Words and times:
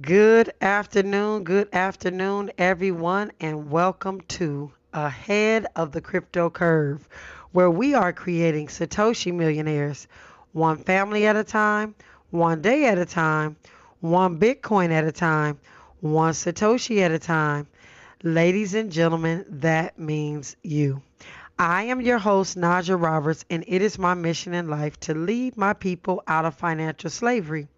Good 0.00 0.54
afternoon, 0.62 1.44
good 1.44 1.68
afternoon, 1.74 2.50
everyone, 2.56 3.30
and 3.40 3.70
welcome 3.70 4.22
to 4.28 4.72
Ahead 4.94 5.66
of 5.76 5.92
the 5.92 6.00
Crypto 6.00 6.48
Curve, 6.48 7.06
where 7.50 7.70
we 7.70 7.92
are 7.92 8.14
creating 8.14 8.68
Satoshi 8.68 9.34
millionaires, 9.34 10.08
one 10.52 10.78
family 10.78 11.26
at 11.26 11.36
a 11.36 11.44
time, 11.44 11.94
one 12.30 12.62
day 12.62 12.86
at 12.86 12.96
a 12.96 13.04
time, 13.04 13.56
one 14.00 14.40
Bitcoin 14.40 14.92
at 14.92 15.04
a 15.04 15.12
time, 15.12 15.58
one 16.00 16.32
Satoshi 16.32 17.02
at 17.02 17.10
a 17.10 17.18
time. 17.18 17.66
Ladies 18.22 18.72
and 18.72 18.90
gentlemen, 18.90 19.44
that 19.46 19.98
means 19.98 20.56
you. 20.62 21.02
I 21.58 21.82
am 21.84 22.00
your 22.00 22.18
host, 22.18 22.56
Najah 22.56 23.00
Roberts, 23.00 23.44
and 23.50 23.62
it 23.68 23.82
is 23.82 23.98
my 23.98 24.14
mission 24.14 24.54
in 24.54 24.70
life 24.70 24.98
to 25.00 25.14
lead 25.14 25.58
my 25.58 25.74
people 25.74 26.22
out 26.26 26.46
of 26.46 26.54
financial 26.54 27.10
slavery. 27.10 27.68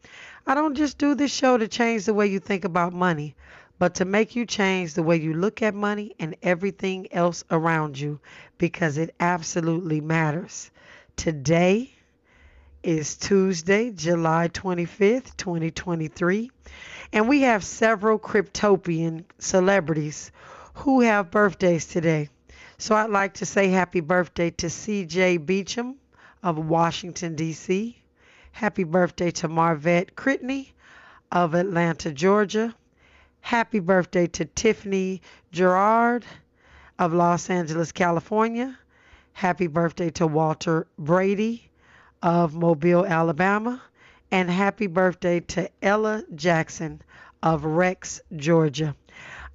I 0.46 0.54
don't 0.54 0.74
just 0.74 0.98
do 0.98 1.14
this 1.14 1.32
show 1.32 1.56
to 1.56 1.66
change 1.68 2.04
the 2.04 2.12
way 2.12 2.26
you 2.26 2.38
think 2.38 2.66
about 2.66 2.92
money, 2.92 3.34
but 3.78 3.94
to 3.94 4.04
make 4.04 4.36
you 4.36 4.44
change 4.44 4.92
the 4.92 5.02
way 5.02 5.16
you 5.16 5.32
look 5.32 5.62
at 5.62 5.74
money 5.74 6.14
and 6.18 6.36
everything 6.42 7.10
else 7.14 7.44
around 7.50 7.98
you 7.98 8.20
because 8.58 8.98
it 8.98 9.14
absolutely 9.18 10.02
matters. 10.02 10.70
Today 11.16 11.94
is 12.82 13.16
Tuesday, 13.16 13.90
July 13.90 14.48
25th, 14.48 15.34
2023, 15.38 16.50
and 17.14 17.26
we 17.26 17.40
have 17.40 17.64
several 17.64 18.18
Cryptopian 18.18 19.24
celebrities 19.38 20.30
who 20.74 21.00
have 21.00 21.30
birthdays 21.30 21.86
today. 21.86 22.28
So 22.76 22.94
I'd 22.94 23.08
like 23.08 23.32
to 23.34 23.46
say 23.46 23.68
happy 23.68 24.00
birthday 24.00 24.50
to 24.50 24.66
CJ 24.66 25.46
Beecham 25.46 25.94
of 26.42 26.58
Washington, 26.58 27.34
D.C. 27.34 28.03
Happy 28.54 28.84
birthday 28.84 29.32
to 29.32 29.48
Marvette 29.48 30.14
Critney 30.14 30.68
of 31.32 31.54
Atlanta, 31.54 32.12
Georgia. 32.12 32.72
Happy 33.40 33.80
birthday 33.80 34.28
to 34.28 34.44
Tiffany 34.44 35.22
Gerard 35.50 36.24
of 36.96 37.12
Los 37.12 37.50
Angeles, 37.50 37.90
California. 37.90 38.78
Happy 39.32 39.66
birthday 39.66 40.08
to 40.10 40.28
Walter 40.28 40.86
Brady 40.96 41.68
of 42.22 42.54
Mobile, 42.54 43.04
Alabama. 43.04 43.82
And 44.30 44.48
happy 44.48 44.86
birthday 44.86 45.40
to 45.40 45.68
Ella 45.82 46.22
Jackson 46.36 47.02
of 47.42 47.64
Rex, 47.64 48.20
Georgia. 48.36 48.94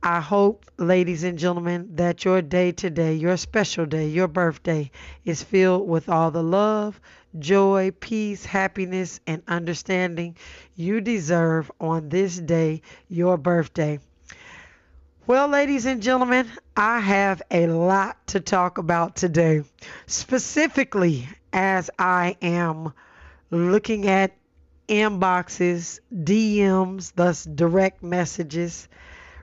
I 0.03 0.19
hope, 0.19 0.65
ladies 0.77 1.23
and 1.23 1.39
gentlemen, 1.39 1.95
that 1.95 2.25
your 2.25 2.41
day 2.41 2.73
today, 2.73 3.15
your 3.15 3.37
special 3.37 3.85
day, 3.85 4.07
your 4.07 4.27
birthday, 4.27 4.91
is 5.23 5.41
filled 5.41 5.87
with 5.87 6.09
all 6.09 6.31
the 6.31 6.43
love, 6.43 6.99
joy, 7.37 7.91
peace, 7.99 8.45
happiness, 8.45 9.19
and 9.27 9.43
understanding 9.47 10.35
you 10.75 11.01
deserve 11.01 11.71
on 11.79 12.09
this 12.09 12.37
day, 12.37 12.81
your 13.07 13.37
birthday. 13.37 13.99
Well, 15.27 15.47
ladies 15.47 15.85
and 15.85 16.01
gentlemen, 16.01 16.49
I 16.75 16.99
have 16.99 17.41
a 17.51 17.67
lot 17.67 18.25
to 18.27 18.39
talk 18.39 18.79
about 18.79 19.15
today, 19.15 19.63
specifically 20.07 21.27
as 21.53 21.91
I 21.99 22.35
am 22.41 22.93
looking 23.51 24.07
at 24.07 24.35
inboxes, 24.87 25.99
DMs, 26.11 27.13
thus 27.15 27.43
direct 27.43 28.01
messages 28.01 28.87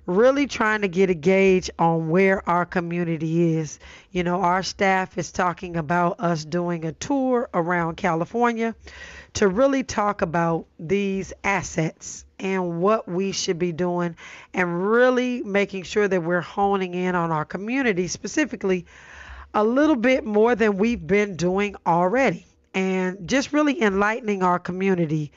really 0.06 0.46
trying 0.46 0.82
to 0.82 0.88
get 0.88 1.10
a 1.10 1.14
gauge 1.14 1.68
on 1.78 2.08
where 2.08 2.48
our 2.48 2.64
community 2.64 3.56
is. 3.56 3.78
You 4.12 4.22
know, 4.22 4.40
our 4.40 4.62
staff 4.62 5.18
is 5.18 5.32
talking 5.32 5.76
about 5.76 6.20
us 6.20 6.44
doing 6.44 6.84
a 6.84 6.92
tour 6.92 7.50
around 7.52 7.96
California 7.96 8.74
to 9.34 9.48
really 9.48 9.82
talk 9.82 10.22
about 10.22 10.66
these 10.78 11.32
assets 11.44 12.24
and 12.38 12.80
what 12.80 13.08
we 13.08 13.32
should 13.32 13.58
be 13.58 13.72
doing 13.72 14.16
and 14.54 14.90
really 14.90 15.42
making 15.42 15.82
sure 15.82 16.06
that 16.06 16.22
we're 16.22 16.40
honing 16.40 16.94
in 16.94 17.14
on 17.14 17.32
our 17.32 17.44
community 17.44 18.08
specifically 18.08 18.86
a 19.54 19.64
little 19.64 19.96
bit 19.96 20.24
more 20.24 20.54
than 20.54 20.78
we've 20.78 21.06
been 21.06 21.36
doing 21.36 21.76
already 21.86 22.46
and 22.74 23.28
just 23.28 23.52
really 23.52 23.82
enlightening 23.82 24.42
our 24.42 24.58
community 24.58 25.32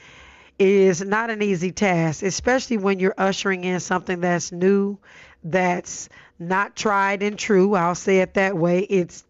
is 0.59 1.01
not 1.01 1.29
an 1.29 1.41
easy 1.41 1.71
task, 1.71 2.21
especially 2.21 2.77
when 2.77 2.99
you're 2.99 3.15
ushering 3.17 3.63
in 3.63 3.79
something 3.79 4.19
that's 4.19 4.51
new, 4.51 4.97
that's 5.43 6.09
not 6.37 6.75
tried 6.75 7.23
and 7.23 7.39
true. 7.39 7.75
I'll 7.75 7.95
say 7.95 8.19
it 8.19 8.33
that 8.33 8.57
way. 8.57 8.81
It's 8.81 9.23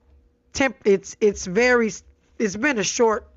temp 0.54 0.78
it's 0.86 1.16
it's 1.22 1.46
very 1.46 1.92
it's 2.40 2.56
been 2.56 2.80
a 2.80 2.84
short 2.84 3.28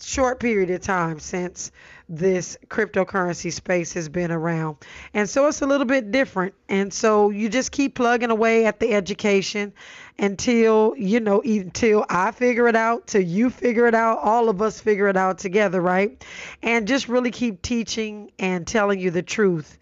short 0.00 0.38
period 0.38 0.70
of 0.70 0.82
time 0.82 1.18
since 1.18 1.72
this 2.08 2.58
cryptocurrency 2.68 3.52
space 3.52 3.94
has 3.94 4.08
been 4.08 4.30
around. 4.30 4.76
And 5.14 5.28
so 5.28 5.46
it's 5.48 5.62
a 5.62 5.66
little 5.66 5.86
bit 5.86 6.10
different. 6.10 6.54
And 6.68 6.92
so 6.92 7.30
you 7.30 7.48
just 7.48 7.72
keep 7.72 7.94
plugging 7.94 8.30
away 8.30 8.66
at 8.66 8.78
the 8.78 8.92
education 8.94 9.72
until, 10.18 10.94
you 10.96 11.20
know, 11.20 11.40
until 11.40 12.04
I 12.08 12.30
figure 12.30 12.68
it 12.68 12.76
out, 12.76 13.06
till 13.06 13.22
you 13.22 13.48
figure 13.50 13.86
it 13.86 13.94
out, 13.94 14.18
all 14.18 14.48
of 14.48 14.60
us 14.60 14.80
figure 14.80 15.08
it 15.08 15.16
out 15.16 15.38
together, 15.38 15.80
right? 15.80 16.24
And 16.62 16.86
just 16.86 17.08
really 17.08 17.30
keep 17.30 17.62
teaching 17.62 18.30
and 18.38 18.66
telling 18.66 19.00
you 19.00 19.10
the 19.10 19.22
truth. 19.22 19.78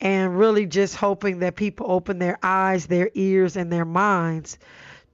And 0.00 0.38
really 0.38 0.66
just 0.66 0.94
hoping 0.94 1.38
that 1.38 1.56
people 1.56 1.90
open 1.90 2.18
their 2.18 2.38
eyes, 2.42 2.86
their 2.86 3.10
ears, 3.14 3.56
and 3.56 3.72
their 3.72 3.86
minds 3.86 4.58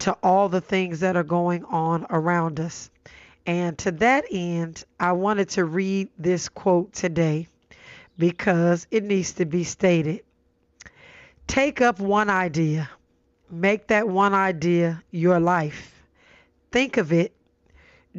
to 0.00 0.16
all 0.24 0.48
the 0.48 0.60
things 0.60 1.00
that 1.00 1.16
are 1.16 1.22
going 1.22 1.64
on 1.66 2.06
around 2.10 2.58
us. 2.58 2.90
And 3.46 3.76
to 3.78 3.90
that 3.92 4.24
end, 4.30 4.84
I 5.00 5.12
wanted 5.12 5.48
to 5.50 5.64
read 5.64 6.08
this 6.18 6.48
quote 6.48 6.92
today 6.92 7.48
because 8.16 8.86
it 8.90 9.02
needs 9.02 9.32
to 9.32 9.44
be 9.44 9.64
stated. 9.64 10.22
Take 11.48 11.80
up 11.80 11.98
one 11.98 12.30
idea, 12.30 12.88
make 13.50 13.88
that 13.88 14.08
one 14.08 14.32
idea 14.32 15.02
your 15.10 15.40
life. 15.40 16.02
Think 16.70 16.96
of 16.96 17.12
it, 17.12 17.34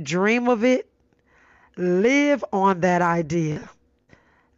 dream 0.01 0.49
of 0.49 0.63
it, 0.63 0.89
live 1.77 2.43
on 2.51 2.81
that 2.81 3.01
idea. 3.01 3.69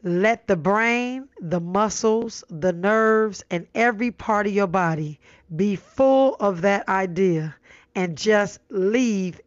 Let 0.04 0.48
the 0.48 0.56
brain, 0.56 1.30
the 1.40 1.60
muscles, 1.60 2.44
the 2.50 2.74
nerves, 2.74 3.44
and 3.50 3.68
every 3.74 4.12
part 4.12 4.48
of 4.48 4.54
your 4.54 4.68
body 4.68 5.20
be 5.56 5.76
full 5.76 6.36
of 6.40 6.62
that 6.62 6.88
idea 6.90 7.56
and 7.96 8.18
just 8.18 8.60
leave 8.70 9.40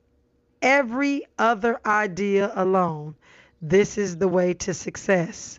every 0.63 1.27
other 1.39 1.81
idea 1.85 2.53
alone. 2.55 3.15
This 3.61 3.99
is 3.99 4.17
the 4.17 4.29
way 4.29 4.55
to 4.55 4.75
success. 4.75 5.59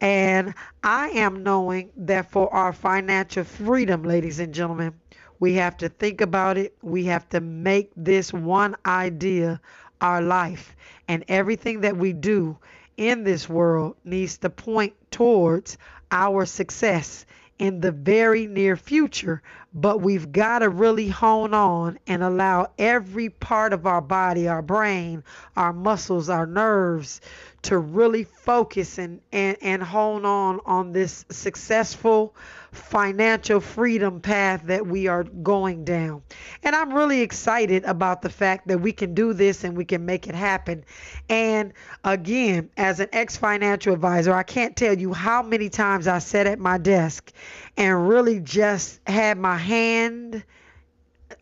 And 0.00 0.54
I 0.82 1.08
am 1.10 1.42
knowing 1.42 1.90
that 1.96 2.30
for 2.30 2.52
our 2.52 2.72
financial 2.72 3.44
freedom, 3.44 4.02
ladies 4.02 4.38
and 4.38 4.54
gentlemen, 4.54 4.94
we 5.40 5.54
have 5.54 5.76
to 5.78 5.88
think 5.88 6.20
about 6.20 6.58
it. 6.58 6.74
We 6.82 7.04
have 7.04 7.28
to 7.30 7.40
make 7.40 7.90
this 7.96 8.32
one 8.32 8.76
idea 8.86 9.60
our 10.00 10.20
life. 10.20 10.74
And 11.08 11.24
everything 11.28 11.80
that 11.82 11.96
we 11.96 12.12
do 12.12 12.58
in 12.96 13.24
this 13.24 13.48
world 13.48 13.96
needs 14.04 14.38
to 14.38 14.50
point 14.50 14.94
towards 15.10 15.78
our 16.10 16.44
success 16.46 17.26
in 17.58 17.80
the 17.80 17.92
very 17.92 18.46
near 18.46 18.76
future, 18.76 19.42
but 19.80 20.00
we've 20.00 20.32
got 20.32 20.60
to 20.60 20.68
really 20.68 21.08
hone 21.08 21.54
on 21.54 21.98
and 22.06 22.22
allow 22.22 22.66
every 22.78 23.30
part 23.30 23.72
of 23.72 23.86
our 23.86 24.00
body, 24.00 24.48
our 24.48 24.62
brain, 24.62 25.22
our 25.56 25.72
muscles, 25.72 26.28
our 26.28 26.46
nerves 26.46 27.20
to 27.62 27.78
really 27.78 28.24
focus 28.24 28.98
and, 28.98 29.20
and, 29.32 29.56
and 29.60 29.82
hone 29.82 30.24
on 30.24 30.60
on 30.64 30.92
this 30.92 31.24
successful 31.30 32.34
financial 32.72 33.60
freedom 33.60 34.20
path 34.20 34.62
that 34.64 34.86
we 34.86 35.06
are 35.06 35.24
going 35.24 35.84
down. 35.84 36.22
And 36.62 36.76
I'm 36.76 36.92
really 36.92 37.22
excited 37.22 37.84
about 37.84 38.22
the 38.22 38.30
fact 38.30 38.68
that 38.68 38.80
we 38.80 38.92
can 38.92 39.14
do 39.14 39.32
this 39.32 39.64
and 39.64 39.76
we 39.76 39.84
can 39.84 40.04
make 40.04 40.26
it 40.28 40.34
happen. 40.34 40.84
And 41.28 41.72
again, 42.04 42.70
as 42.76 43.00
an 43.00 43.08
ex 43.12 43.36
financial 43.36 43.94
advisor, 43.94 44.32
I 44.34 44.42
can't 44.42 44.76
tell 44.76 44.96
you 44.96 45.12
how 45.12 45.42
many 45.42 45.68
times 45.68 46.06
I 46.06 46.18
sat 46.18 46.46
at 46.46 46.58
my 46.58 46.78
desk 46.78 47.32
and 47.78 48.08
really 48.08 48.40
just 48.40 49.00
had 49.06 49.38
my 49.38 49.56
hand 49.56 50.42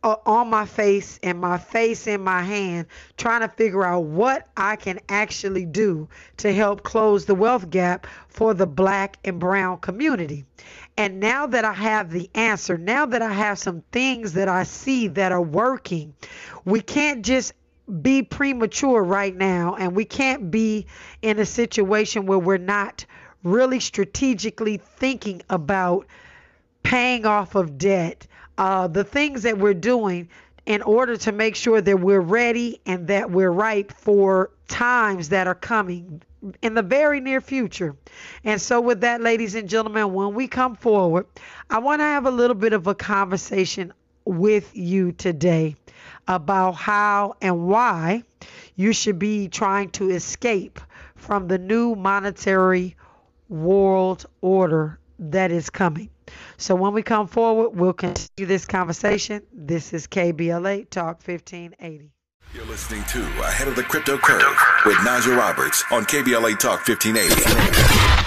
uh, 0.03 0.17
on 0.27 0.51
my 0.51 0.67
face 0.67 1.19
and 1.23 1.41
my 1.41 1.57
face 1.57 2.07
in 2.07 2.21
my 2.21 2.43
hand 2.43 2.87
trying 3.17 3.41
to 3.41 3.49
figure 3.49 3.83
out 3.83 4.01
what 4.01 4.47
I 4.55 4.77
can 4.77 5.01
actually 5.09 5.65
do 5.65 6.09
to 6.37 6.53
help 6.53 6.83
close 6.83 7.25
the 7.25 7.35
wealth 7.35 7.71
gap 7.71 8.07
for 8.29 8.53
the 8.53 8.67
black 8.67 9.17
and 9.25 9.41
brown 9.41 9.79
community. 9.79 10.45
And 10.99 11.21
now 11.21 11.47
that 11.47 11.65
I 11.65 11.73
have 11.73 12.11
the 12.11 12.29
answer, 12.35 12.77
now 12.77 13.07
that 13.07 13.23
I 13.23 13.33
have 13.33 13.59
some 13.59 13.83
things 13.91 14.35
that 14.35 14.49
I 14.49 14.65
see 14.65 15.09
that 15.09 15.33
are 15.33 15.43
working, 15.43 16.15
we 16.67 16.83
can't 16.83 17.25
just 17.25 17.55
be 18.03 18.23
premature 18.23 19.03
right 19.03 19.35
now 19.35 19.77
and 19.77 19.97
we 19.97 20.05
can't 20.05 20.51
be 20.51 20.87
in 21.23 21.39
a 21.39 21.47
situation 21.47 22.27
where 22.27 22.39
we're 22.39 22.59
not 22.59 23.07
really 23.43 23.81
strategically 23.81 24.77
thinking 24.77 25.41
about 25.49 26.07
paying 26.87 27.27
off 27.27 27.57
of 27.57 27.77
debt, 27.79 28.29
uh, 28.59 28.87
the 28.87 29.03
things 29.03 29.43
that 29.43 29.59
we're 29.59 29.75
doing 29.75 30.29
in 30.67 30.81
order 30.83 31.17
to 31.17 31.33
make 31.33 31.57
sure 31.57 31.81
that 31.81 31.99
we're 31.99 32.21
ready 32.21 32.81
and 32.87 33.09
that 33.09 33.29
we're 33.29 33.51
ripe 33.51 33.91
for 33.91 34.51
times 34.69 35.31
that 35.31 35.49
are 35.49 35.55
coming 35.57 36.23
in 36.63 36.75
the 36.75 36.83
very 36.83 37.19
near 37.19 37.41
future. 37.41 37.97
And 38.45 38.61
so 38.61 38.81
with 38.81 39.01
that, 39.01 39.21
ladies 39.21 39.57
and 39.57 39.69
gentlemen, 39.69 40.15
when 40.15 40.33
we 40.33 40.47
come 40.47 40.77
forward, 40.77 41.27
I 41.71 41.81
want 41.81 41.99
to 42.03 42.05
have 42.05 42.25
a 42.25 42.31
little 42.31 42.55
bit 42.55 42.73
of 42.73 42.87
a 42.87 42.95
conversation 42.95 43.93
with 44.25 44.71
you 44.77 45.11
today 45.11 45.75
about 46.29 46.73
how 46.73 47.35
and 47.41 47.67
why 47.67 48.23
you 48.77 48.93
should 48.93 49.19
be 49.19 49.49
trying 49.49 49.91
to 49.91 50.11
escape 50.11 50.79
from 51.17 51.49
the 51.49 51.59
new 51.59 51.97
monetary 51.97 52.95
world 53.49 54.25
order 54.41 55.01
that 55.19 55.51
is 55.51 55.71
coming. 55.71 56.11
So 56.57 56.75
when 56.75 56.93
we 56.93 57.03
come 57.03 57.27
forward, 57.27 57.71
we'll 57.71 57.93
continue 57.93 58.47
this 58.47 58.67
conversation. 58.67 59.43
This 59.53 59.93
is 59.93 60.07
KBLA 60.07 60.91
Talk 60.91 61.23
1580. 61.27 62.11
You're 62.55 62.65
listening 62.67 63.05
to 63.05 63.21
Ahead 63.41 63.69
of 63.69 63.77
the 63.77 63.83
Crypto 63.83 64.17
Curve 64.19 64.57
with 64.85 64.97
Najah 64.99 65.37
Roberts 65.37 65.85
on 65.91 66.05
KBLA 66.05 66.59
Talk 66.59 66.87
1580. 66.89 68.27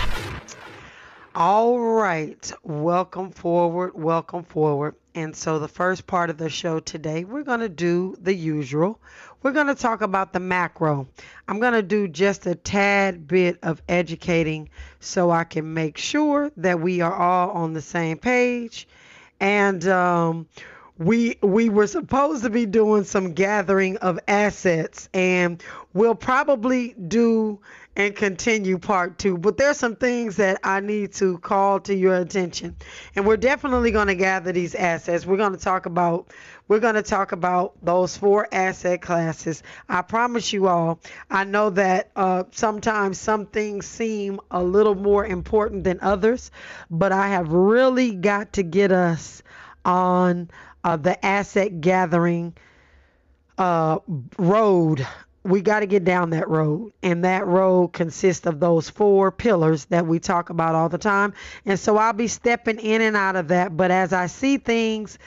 All 1.36 1.80
right. 1.80 2.52
Welcome 2.64 3.32
forward. 3.32 3.94
Welcome 3.96 4.44
forward. 4.44 4.96
And 5.16 5.36
so, 5.36 5.58
the 5.58 5.68
first 5.68 6.06
part 6.06 6.30
of 6.30 6.38
the 6.38 6.50
show 6.50 6.80
today, 6.80 7.24
we're 7.24 7.44
going 7.44 7.62
to 7.62 7.70
do 7.70 8.16
the 8.20 8.34
usual. 8.34 9.00
We're 9.42 9.54
going 9.54 9.68
to 9.68 9.76
talk 9.76 10.02
about 10.02 10.34
the 10.34 10.40
macro. 10.40 11.08
I'm 11.48 11.60
going 11.60 11.74
to 11.74 11.82
do 11.82 12.08
just 12.08 12.46
a 12.46 12.56
tad 12.56 13.28
bit 13.28 13.60
of 13.64 13.82
educating 13.88 14.70
so 15.00 15.32
I 15.32 15.46
can 15.46 15.74
make 15.74 15.98
sure 15.98 16.52
that 16.58 16.82
we 16.82 17.02
are 17.02 17.14
all 17.14 17.52
on 17.52 17.74
the 17.74 17.82
same 17.82 18.18
page. 18.18 18.88
And 19.40 19.88
um, 19.88 20.48
we 20.98 21.38
we 21.42 21.70
were 21.70 21.88
supposed 21.88 22.44
to 22.44 22.50
be 22.50 22.66
doing 22.66 23.06
some 23.06 23.32
gathering 23.32 23.96
of 23.98 24.20
assets, 24.28 25.08
and 25.14 25.64
we'll 25.94 26.14
probably 26.14 26.94
do 26.94 27.62
and 28.00 28.16
continue 28.16 28.78
part 28.78 29.20
two. 29.20 29.38
But 29.38 29.58
there's 29.58 29.76
some 29.76 29.98
things 29.98 30.38
that 30.38 30.62
I 30.64 30.80
need 30.80 31.12
to 31.16 31.38
call 31.38 31.82
to 31.82 31.94
your 31.94 32.16
attention. 32.16 32.78
And 33.14 33.28
we're 33.28 33.36
definitely 33.36 33.92
going 33.92 34.08
to 34.08 34.16
gather 34.16 34.54
these 34.54 34.74
assets. 34.74 35.26
We're 35.26 35.36
going 35.36 35.52
to 35.52 35.60
talk 35.60 35.86
about 35.86 36.32
we're 36.70 36.80
going 36.80 36.96
to 36.96 37.04
talk 37.04 37.34
about 37.34 37.74
those 37.84 38.16
four 38.16 38.48
asset 38.54 39.02
classes. 39.02 39.64
I 39.90 40.02
promise 40.02 40.54
you 40.54 40.70
all, 40.70 41.02
I 41.30 41.44
know 41.44 41.72
that 41.72 42.12
uh, 42.16 42.44
sometimes 42.52 43.20
some 43.20 43.48
things 43.48 43.86
seem 43.86 44.40
a 44.50 44.64
little 44.64 44.96
more 44.96 45.26
important 45.26 45.84
than 45.84 46.00
others, 46.02 46.52
but 46.90 47.12
I 47.12 47.28
have 47.30 47.52
really 47.52 48.12
got 48.16 48.54
to 48.54 48.64
get 48.64 48.94
us 48.94 49.44
on 49.84 50.52
uh, 50.86 50.96
the 50.96 51.26
asset 51.26 51.82
gathering 51.82 52.54
uh, 53.58 54.00
road 54.38 55.06
we 55.44 55.62
got 55.62 55.80
to 55.80 55.86
get 55.86 56.04
down 56.04 56.32
that 56.32 56.50
road. 56.50 56.92
And 57.02 57.24
that 57.24 57.48
road 57.48 57.90
consists 57.90 58.46
of 58.46 58.60
those 58.60 58.90
four 58.90 59.32
pillars 59.32 59.86
that 59.86 60.06
we 60.06 60.20
talk 60.20 60.50
about 60.50 60.76
all 60.76 60.90
the 60.90 60.98
time. 60.98 61.34
And 61.66 61.80
so 61.80 61.98
i'll 61.98 62.14
be 62.14 62.28
stepping 62.28 62.80
in 62.80 63.02
and 63.02 63.16
out 63.16 63.36
of 63.36 63.50
that. 63.50 63.76
But 63.76 63.92
as 63.92 64.14
i 64.14 64.28
see 64.28 64.58
things 64.58 65.18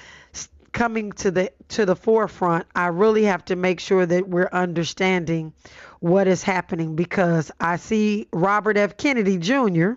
coming 0.72 1.12
to 1.12 1.30
the 1.30 1.52
to 1.68 1.84
the 1.84 1.94
forefront 1.94 2.66
i 2.74 2.86
really 2.86 3.24
have 3.24 3.44
to 3.44 3.56
make 3.56 3.78
sure 3.78 4.06
that 4.06 4.26
we're 4.26 4.48
understanding 4.52 5.52
what 6.00 6.26
is 6.26 6.42
happening. 6.42 6.96
Because 6.96 7.50
i 7.60 7.76
see 7.76 8.28
robert 8.32 8.76
f. 8.76 8.96
Kennedy 8.96 9.38
jr 9.38 9.92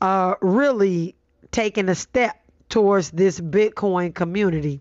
uh, 0.00 0.34
really 0.40 1.14
taking 1.50 1.88
a 1.88 1.94
step 1.94 2.40
towards 2.70 3.10
this 3.10 3.38
bitcoin 3.38 4.14
community. 4.14 4.80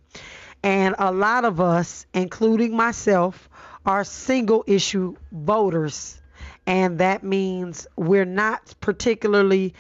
And 0.64 0.96
a 1.00 1.12
lot 1.12 1.46
of 1.46 1.60
us 1.60 2.06
including 2.14 2.76
myself 2.76 3.49
are 3.90 4.04
single 4.04 4.64
issue 4.68 5.16
voters. 5.32 6.22
And 6.68 7.00
that 7.00 7.24
means 7.24 7.88
we're 7.96 8.24
not 8.24 8.76
particularly 8.80 9.74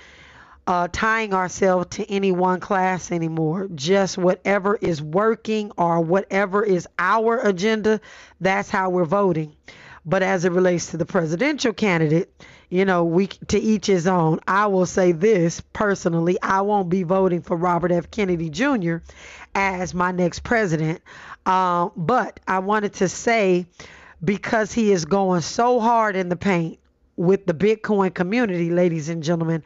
uh, 0.65 0.88
tying 0.91 1.35
ourselves 1.35 1.95
to 1.97 2.11
any 2.11 2.31
one 2.31 2.59
class 2.59 3.11
anymore. 3.11 3.67
Just 3.75 4.17
whatever 4.17 4.75
is 4.75 5.00
working 5.00 5.71
or 5.77 6.01
whatever 6.01 6.63
is 6.63 6.88
our 6.97 7.39
agenda, 7.39 8.01
that's 8.41 8.71
how 8.71 8.89
we're 8.89 9.06
voting. 9.06 9.56
But 10.03 10.23
as 10.23 10.44
it 10.44 10.53
relates 10.53 10.88
to 10.88 10.97
the 10.97 11.06
presidential 11.06 11.71
candidate, 11.71 12.33
you 12.69 12.85
know, 12.85 13.03
we 13.03 13.27
to 13.27 13.59
each 13.59 13.85
his 13.85 14.07
own. 14.07 14.39
I 14.47 14.67
will 14.67 14.88
say 14.88 15.11
this 15.11 15.61
personally: 15.73 16.38
I 16.41 16.61
won't 16.61 16.89
be 16.89 17.03
voting 17.03 17.41
for 17.41 17.56
Robert 17.56 17.91
F. 17.91 18.09
Kennedy 18.09 18.50
Jr. 18.50 18.97
as 19.53 19.94
my 19.94 20.11
next 20.11 20.44
president. 20.44 21.01
Uh, 21.45 21.89
but 21.95 22.39
I 22.47 22.59
wanted 22.59 22.94
to 22.95 23.09
say 23.09 23.65
because 24.24 24.71
he 24.74 24.92
is 24.92 25.06
going 25.06 25.42
so 25.42 25.80
hard 25.80 26.16
in 26.16 26.30
the 26.30 26.36
paint 26.36 26.80
with 27.16 27.45
the 27.45 27.54
Bitcoin 27.54 28.13
community, 28.13 28.71
ladies 28.71 29.10
and 29.10 29.24
gentlemen, 29.24 29.63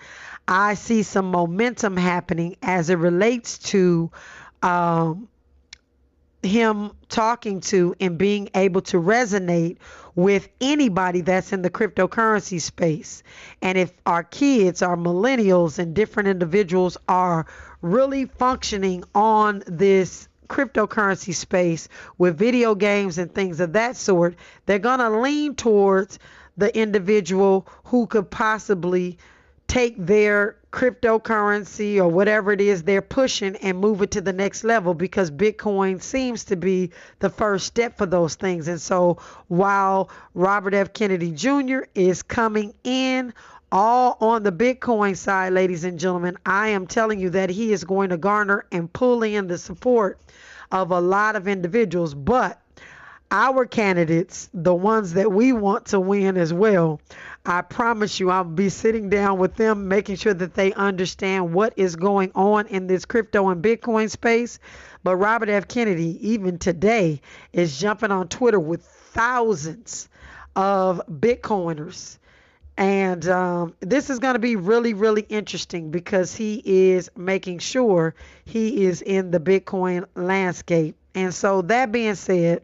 I 0.48 0.74
see 0.74 1.04
some 1.04 1.30
momentum 1.30 1.96
happening 1.96 2.56
as 2.64 2.90
it 2.90 2.96
relates 2.96 3.60
to 3.60 4.12
um, 4.64 5.28
him 6.42 6.92
talking 7.10 7.62
to 7.62 7.96
and 8.00 8.18
being 8.18 8.50
able 8.56 8.82
to 8.82 8.98
resonate 8.98 9.78
with 10.16 10.50
anybody 10.62 11.22
that's 11.22 11.54
in 11.54 11.62
the 11.62 11.70
cryptocurrency 11.70 12.60
space. 12.60 13.24
And 13.62 13.78
if 13.78 13.94
our 14.06 14.24
kids, 14.24 14.82
our 14.82 14.98
millennials, 14.98 15.80
and 15.80 15.94
different 15.94 16.30
individuals 16.30 16.98
are 17.08 17.46
really 17.82 18.26
functioning 18.26 19.04
on 19.16 19.64
this 19.68 20.28
cryptocurrency 20.54 21.34
space 21.34 21.90
with 22.20 22.38
video 22.38 22.76
games 22.76 23.18
and 23.18 23.34
things 23.34 23.60
of 23.60 23.74
that 23.74 23.98
sort, 23.98 24.36
they're 24.68 24.78
going 24.78 25.00
to 25.00 25.10
lean 25.10 25.56
towards 25.56 26.20
the 26.58 26.76
individual 26.78 27.68
who 27.86 28.06
could 28.06 28.30
possibly 28.30 29.18
take 29.68 29.96
their 29.98 30.56
cryptocurrency 30.72 31.98
or 31.98 32.08
whatever 32.08 32.52
it 32.52 32.62
is 32.62 32.84
they're 32.84 33.02
pushing 33.02 33.56
and 33.58 33.80
move 33.80 34.04
it 34.04 34.12
to 34.12 34.22
the 34.22 34.34
next 34.34 34.64
level 34.64 34.94
because 34.94 35.32
Bitcoin 35.32 36.00
seems 36.00 36.44
to 36.44 36.56
be 36.56 36.92
the 37.18 37.30
first 37.30 37.66
step 37.66 37.98
for 37.98 38.06
those 38.06 38.36
things. 38.36 38.68
And 38.68 38.80
so 38.80 39.18
while 39.48 40.12
Robert 40.36 40.76
F. 40.76 40.94
Kennedy 40.94 41.32
Jr. 41.32 41.80
is 41.96 42.22
coming 42.22 42.76
in 42.84 43.34
all 43.74 44.18
on 44.22 44.44
the 44.44 44.52
Bitcoin 44.52 45.18
side, 45.18 45.52
ladies 45.52 45.84
and 45.84 46.00
gentlemen, 46.00 46.38
I 46.46 46.68
am 46.68 46.86
telling 46.86 47.20
you 47.20 47.32
that 47.32 47.50
he 47.50 47.74
is 47.74 47.84
going 47.84 48.12
to 48.12 48.18
garner 48.18 48.68
and 48.72 48.94
pull 48.94 49.24
in 49.24 49.48
the 49.48 49.58
support 49.58 50.20
of 50.72 50.92
a 50.92 51.02
lot 51.02 51.36
of 51.36 51.48
individuals. 51.48 52.14
But 52.14 52.62
our 53.32 53.66
candidates, 53.66 54.48
the 54.54 54.76
ones 54.76 55.14
that 55.14 55.32
we 55.32 55.54
want 55.54 55.88
to 55.88 56.00
win 56.00 56.38
as 56.38 56.54
well, 56.54 57.02
I 57.48 57.64
promise 57.64 58.20
you, 58.20 58.30
I'll 58.30 58.44
be 58.44 58.70
sitting 58.70 59.10
down 59.10 59.40
with 59.40 59.56
them, 59.56 59.88
making 59.88 60.18
sure 60.18 60.36
that 60.36 60.54
they 60.54 60.72
understand 60.74 61.52
what 61.52 61.74
is 61.76 61.96
going 61.96 62.32
on 62.36 62.68
in 62.68 62.86
this 62.86 63.06
crypto 63.06 63.50
and 63.50 63.64
Bitcoin 63.64 64.08
space. 64.08 64.60
But 65.04 65.16
Robert 65.16 65.50
F. 65.50 65.68
Kennedy, 65.68 66.20
even 66.30 66.60
today, 66.60 67.22
is 67.54 67.80
jumping 67.80 68.12
on 68.12 68.28
Twitter 68.28 68.60
with 68.60 68.86
thousands 68.86 70.10
of 70.56 71.02
Bitcoiners 71.10 72.20
and 72.78 73.28
um, 73.28 73.76
this 73.82 74.10
is 74.10 74.20
going 74.20 74.34
to 74.34 74.40
be 74.40 74.56
really, 74.56 74.94
really 74.94 75.22
interesting 75.30 75.92
because 75.92 76.36
he 76.36 76.62
is 76.66 77.10
making 77.16 77.60
sure 77.60 78.16
he 78.46 78.86
is 78.86 79.02
in 79.02 79.32
the 79.32 79.40
Bitcoin 79.40 80.06
landscape. 80.16 80.96
And 81.14 81.34
so, 81.34 81.62
that 81.64 81.92
being 81.92 82.16
said, 82.16 82.64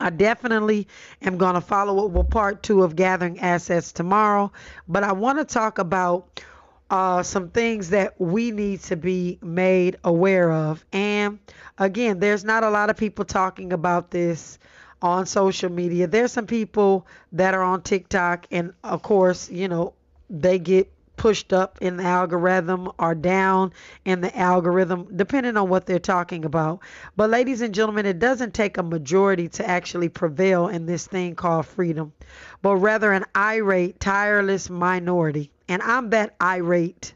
I 0.00 0.10
definitely 0.10 0.88
am 1.22 1.38
going 1.38 1.54
to 1.54 1.60
follow 1.60 2.04
up 2.04 2.10
with 2.10 2.28
part 2.28 2.62
two 2.62 2.82
of 2.82 2.96
gathering 2.96 3.40
assets 3.40 3.92
tomorrow. 3.92 4.52
But 4.86 5.04
I 5.04 5.12
want 5.12 5.38
to 5.38 5.44
talk 5.44 5.78
about 5.78 6.42
uh, 6.90 7.22
some 7.22 7.48
things 7.48 7.90
that 7.90 8.20
we 8.20 8.50
need 8.50 8.80
to 8.82 8.96
be 8.96 9.38
made 9.40 9.96
aware 10.04 10.52
of. 10.52 10.84
And 10.92 11.38
again, 11.78 12.20
there's 12.20 12.44
not 12.44 12.64
a 12.64 12.70
lot 12.70 12.90
of 12.90 12.96
people 12.96 13.24
talking 13.24 13.72
about 13.72 14.10
this 14.10 14.58
on 15.04 15.26
social 15.26 15.70
media. 15.70 16.06
There's 16.06 16.32
some 16.32 16.46
people 16.46 17.06
that 17.32 17.52
are 17.52 17.62
on 17.62 17.82
TikTok, 17.82 18.46
and 18.50 18.72
of 18.82 19.02
course, 19.02 19.50
you 19.50 19.68
know, 19.68 19.92
they 20.30 20.58
get 20.58 20.90
pushed 21.16 21.52
up 21.52 21.78
in 21.82 21.98
the 21.98 22.02
algorithm 22.02 22.90
or 22.98 23.14
down 23.14 23.72
in 24.06 24.22
the 24.22 24.36
algorithm, 24.36 25.06
depending 25.14 25.58
on 25.58 25.68
what 25.68 25.84
they're 25.84 25.98
talking 25.98 26.46
about. 26.46 26.80
But, 27.16 27.28
ladies 27.28 27.60
and 27.60 27.74
gentlemen, 27.74 28.06
it 28.06 28.18
doesn't 28.18 28.54
take 28.54 28.78
a 28.78 28.82
majority 28.82 29.48
to 29.50 29.68
actually 29.68 30.08
prevail 30.08 30.68
in 30.68 30.86
this 30.86 31.06
thing 31.06 31.34
called 31.34 31.66
freedom, 31.66 32.14
but 32.62 32.76
rather 32.76 33.12
an 33.12 33.26
irate, 33.36 34.00
tireless 34.00 34.70
minority. 34.70 35.50
And 35.68 35.82
I'm 35.82 36.10
that 36.10 36.34
irate, 36.42 37.12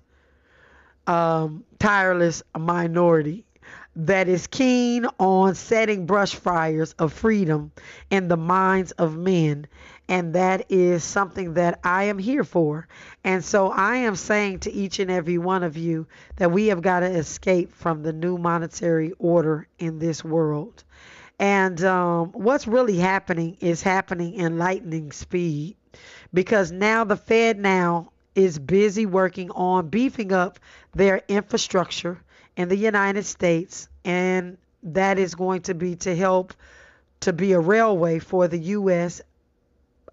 um, 1.07 1.65
tireless 1.79 2.43
minority 2.57 3.47
that 3.99 4.29
is 4.29 4.47
keen 4.47 5.07
on 5.19 5.55
setting 5.55 6.07
brush 6.07 6.35
fires 6.35 6.95
of 6.95 7.13
freedom 7.13 7.73
in 8.11 8.29
the 8.29 8.37
minds 8.37 8.93
of 8.93 9.17
men. 9.19 9.67
And 10.09 10.35
that 10.35 10.67
is 10.71 11.05
something 11.05 11.55
that 11.55 11.81
I 11.85 12.05
am 12.05 12.19
here 12.19 12.45
for. 12.45 12.89
And 13.25 13.45
so 13.45 13.71
I 13.71 13.97
am 13.97 14.17
saying 14.17 14.61
to 14.61 14.73
each 14.73 15.01
and 15.01 15.11
every 15.11 15.39
one 15.39 15.65
of 15.65 15.77
you 15.77 16.07
that 16.37 16.53
we 16.53 16.69
have 16.69 16.83
got 16.83 17.01
to 17.01 17.07
escape 17.11 17.73
from 17.75 18.03
the 18.03 18.13
new 18.13 18.39
monetary 18.39 19.13
order 19.19 19.69
in 19.79 19.99
this 19.99 20.25
world. 20.25 20.85
And 21.41 21.83
um, 21.85 22.33
what's 22.33 22.67
really 22.69 22.99
happening 22.99 23.59
is 23.61 23.83
happening 23.83 24.35
in 24.35 24.59
lightning 24.59 25.13
speed. 25.13 25.77
because 26.35 26.73
now 26.73 27.05
the 27.05 27.17
Fed 27.17 27.59
now 27.59 28.13
is 28.35 28.59
busy 28.59 29.07
working 29.07 29.51
on 29.53 29.89
beefing 29.89 30.33
up 30.33 30.59
their 30.95 31.23
infrastructure 31.29 32.23
in 32.59 32.69
the 32.69 32.77
United 32.77 33.25
States 33.25 33.89
and 34.05 34.59
that 34.83 35.19
is 35.19 35.35
going 35.37 35.63
to 35.63 35.73
be 35.75 35.95
to 35.95 36.15
help 36.15 36.53
to 37.21 37.33
be 37.33 37.53
a 37.53 37.61
railway 37.61 38.19
for 38.19 38.49
the 38.49 38.59
US 38.59 39.23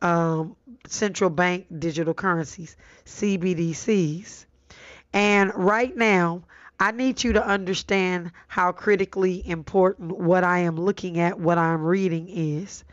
um, 0.01 0.55
central 0.87 1.29
bank 1.31 1.65
digital 1.79 2.13
currencies, 2.13 2.77
CBDCs. 3.05 4.45
And 5.11 5.51
right 5.55 5.97
now, 5.97 6.43
I 6.79 6.91
need 6.91 7.23
you 7.23 7.33
to 7.33 7.43
understand 7.43 8.31
how 8.47 8.71
critically 8.73 9.41
important 9.47 10.19
what 10.19 10.43
I 10.43 10.59
am 10.59 10.75
looking 10.75 11.19
at, 11.19 11.39
what 11.39 11.57
I'm 11.57 11.83
reading 11.83 12.29
is. 12.29 12.83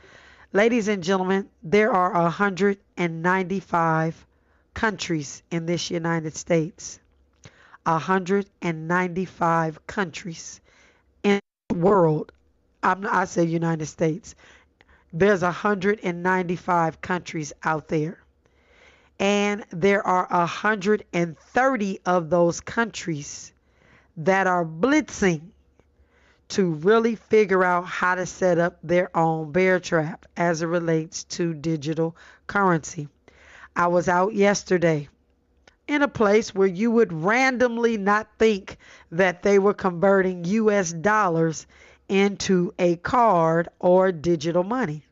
Ladies 0.54 0.88
and 0.88 1.02
gentlemen, 1.02 1.50
there 1.62 1.92
are 1.92 2.12
195 2.12 4.26
countries 4.72 5.42
in 5.50 5.66
this 5.66 5.90
United 5.90 6.36
States. 6.36 7.00
195 7.84 9.86
countries 9.86 10.60
in 11.22 11.40
the 11.68 11.74
world. 11.74 12.32
I'm, 12.82 13.06
I 13.06 13.24
say 13.24 13.44
United 13.44 13.86
States. 13.86 14.34
There's 15.12 15.42
195 15.42 17.00
countries 17.00 17.52
out 17.62 17.88
there. 17.88 18.18
And 19.18 19.64
there 19.70 20.06
are 20.06 20.26
130 20.30 22.00
of 22.06 22.30
those 22.30 22.60
countries 22.60 23.52
that 24.16 24.46
are 24.46 24.64
blitzing 24.64 25.40
to 26.48 26.72
really 26.72 27.14
figure 27.14 27.64
out 27.64 27.86
how 27.86 28.14
to 28.14 28.26
set 28.26 28.58
up 28.58 28.78
their 28.82 29.16
own 29.16 29.52
bear 29.52 29.80
trap 29.80 30.26
as 30.36 30.60
it 30.60 30.66
relates 30.66 31.24
to 31.24 31.54
digital 31.54 32.16
currency. 32.46 33.08
I 33.74 33.86
was 33.86 34.08
out 34.08 34.34
yesterday 34.34 35.08
in 35.88 36.02
a 36.02 36.08
place 36.08 36.54
where 36.54 36.68
you 36.68 36.90
would 36.90 37.12
randomly 37.12 37.96
not 37.96 38.28
think 38.38 38.78
that 39.10 39.42
they 39.42 39.58
were 39.58 39.74
converting 39.74 40.44
US 40.44 40.92
dollars 40.92 41.66
into 42.08 42.72
a 42.78 42.96
card 42.96 43.68
or 43.78 44.12
digital 44.12 44.64
money. 44.64 45.04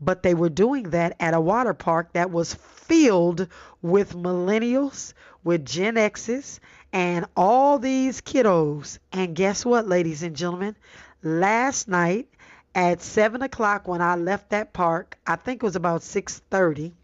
But 0.00 0.22
they 0.22 0.34
were 0.34 0.48
doing 0.48 0.90
that 0.90 1.16
at 1.20 1.34
a 1.34 1.40
water 1.40 1.74
park 1.74 2.12
that 2.12 2.30
was 2.30 2.54
filled 2.54 3.46
with 3.80 4.16
millennials, 4.16 5.12
with 5.44 5.64
Gen 5.64 5.96
X's, 5.96 6.60
and 6.92 7.26
all 7.36 7.78
these 7.78 8.20
kiddos. 8.20 8.98
And 9.12 9.36
guess 9.36 9.64
what, 9.64 9.88
ladies 9.88 10.22
and 10.22 10.36
gentlemen? 10.36 10.76
Last 11.22 11.88
night 11.88 12.28
at 12.74 13.02
seven 13.02 13.42
o'clock 13.42 13.86
when 13.86 14.02
I 14.02 14.16
left 14.16 14.50
that 14.50 14.72
park, 14.72 15.16
I 15.26 15.36
think 15.36 15.62
it 15.62 15.66
was 15.66 15.76
about 15.76 16.02
six 16.02 16.42
thirty. 16.50 16.94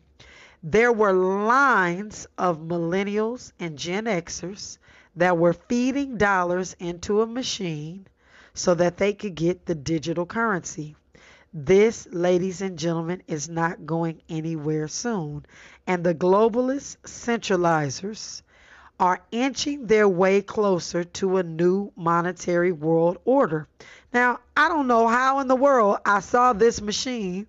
There 0.62 0.92
were 0.92 1.12
lines 1.12 2.26
of 2.36 2.58
millennials 2.58 3.52
and 3.60 3.78
Gen 3.78 4.06
Xers 4.06 4.78
that 5.14 5.38
were 5.38 5.52
feeding 5.52 6.16
dollars 6.16 6.74
into 6.80 7.22
a 7.22 7.26
machine 7.26 8.08
so 8.54 8.74
that 8.74 8.96
they 8.96 9.12
could 9.12 9.36
get 9.36 9.66
the 9.66 9.76
digital 9.76 10.26
currency. 10.26 10.96
This, 11.54 12.08
ladies 12.10 12.60
and 12.60 12.76
gentlemen, 12.76 13.22
is 13.28 13.48
not 13.48 13.86
going 13.86 14.20
anywhere 14.28 14.88
soon. 14.88 15.46
And 15.86 16.02
the 16.02 16.14
globalist 16.14 16.96
centralizers 17.04 18.42
are 19.00 19.20
inching 19.30 19.86
their 19.86 20.08
way 20.08 20.42
closer 20.42 21.04
to 21.04 21.36
a 21.36 21.42
new 21.44 21.92
monetary 21.94 22.72
world 22.72 23.18
order. 23.24 23.68
Now, 24.12 24.40
I 24.56 24.68
don't 24.68 24.88
know 24.88 25.06
how 25.06 25.38
in 25.38 25.46
the 25.46 25.54
world 25.54 25.98
I 26.04 26.18
saw 26.20 26.52
this 26.52 26.80
machine 26.80 27.46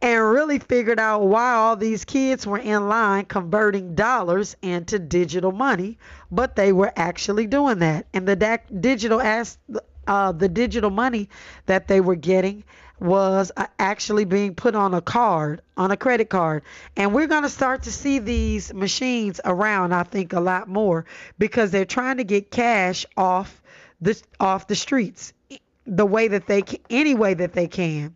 and 0.00 0.22
really 0.30 0.58
figured 0.58 1.00
out 1.00 1.22
why 1.22 1.54
all 1.54 1.76
these 1.76 2.04
kids 2.04 2.46
were 2.46 2.58
in 2.58 2.88
line 2.88 3.24
converting 3.24 3.94
dollars 3.94 4.56
into 4.62 4.98
digital 4.98 5.50
money, 5.50 5.98
but 6.30 6.54
they 6.54 6.72
were 6.72 6.92
actually 6.96 7.46
doing 7.46 7.80
that. 7.80 8.06
And 8.14 8.26
the 8.26 8.60
digital 8.80 9.20
as 9.20 9.58
uh, 10.06 10.32
the 10.32 10.48
digital 10.48 10.90
money 10.90 11.28
that 11.66 11.88
they 11.88 12.00
were 12.00 12.14
getting 12.14 12.64
was 13.00 13.52
uh, 13.56 13.66
actually 13.78 14.24
being 14.24 14.54
put 14.54 14.74
on 14.74 14.94
a 14.94 15.00
card, 15.00 15.62
on 15.76 15.90
a 15.90 15.96
credit 15.96 16.30
card. 16.30 16.62
And 16.96 17.14
we're 17.14 17.26
going 17.26 17.42
to 17.42 17.48
start 17.48 17.82
to 17.84 17.92
see 17.92 18.18
these 18.18 18.72
machines 18.72 19.40
around, 19.44 19.92
I 19.92 20.02
think, 20.04 20.32
a 20.32 20.40
lot 20.40 20.68
more 20.68 21.04
because 21.38 21.70
they're 21.70 21.84
trying 21.84 22.16
to 22.16 22.24
get 22.24 22.50
cash 22.50 23.04
off 23.16 23.62
the 24.00 24.20
off 24.38 24.68
the 24.68 24.76
streets 24.76 25.32
the 25.86 26.06
way 26.06 26.28
that 26.28 26.46
they 26.46 26.62
can, 26.62 26.78
any 26.90 27.14
way 27.14 27.34
that 27.34 27.52
they 27.52 27.66
can. 27.66 28.14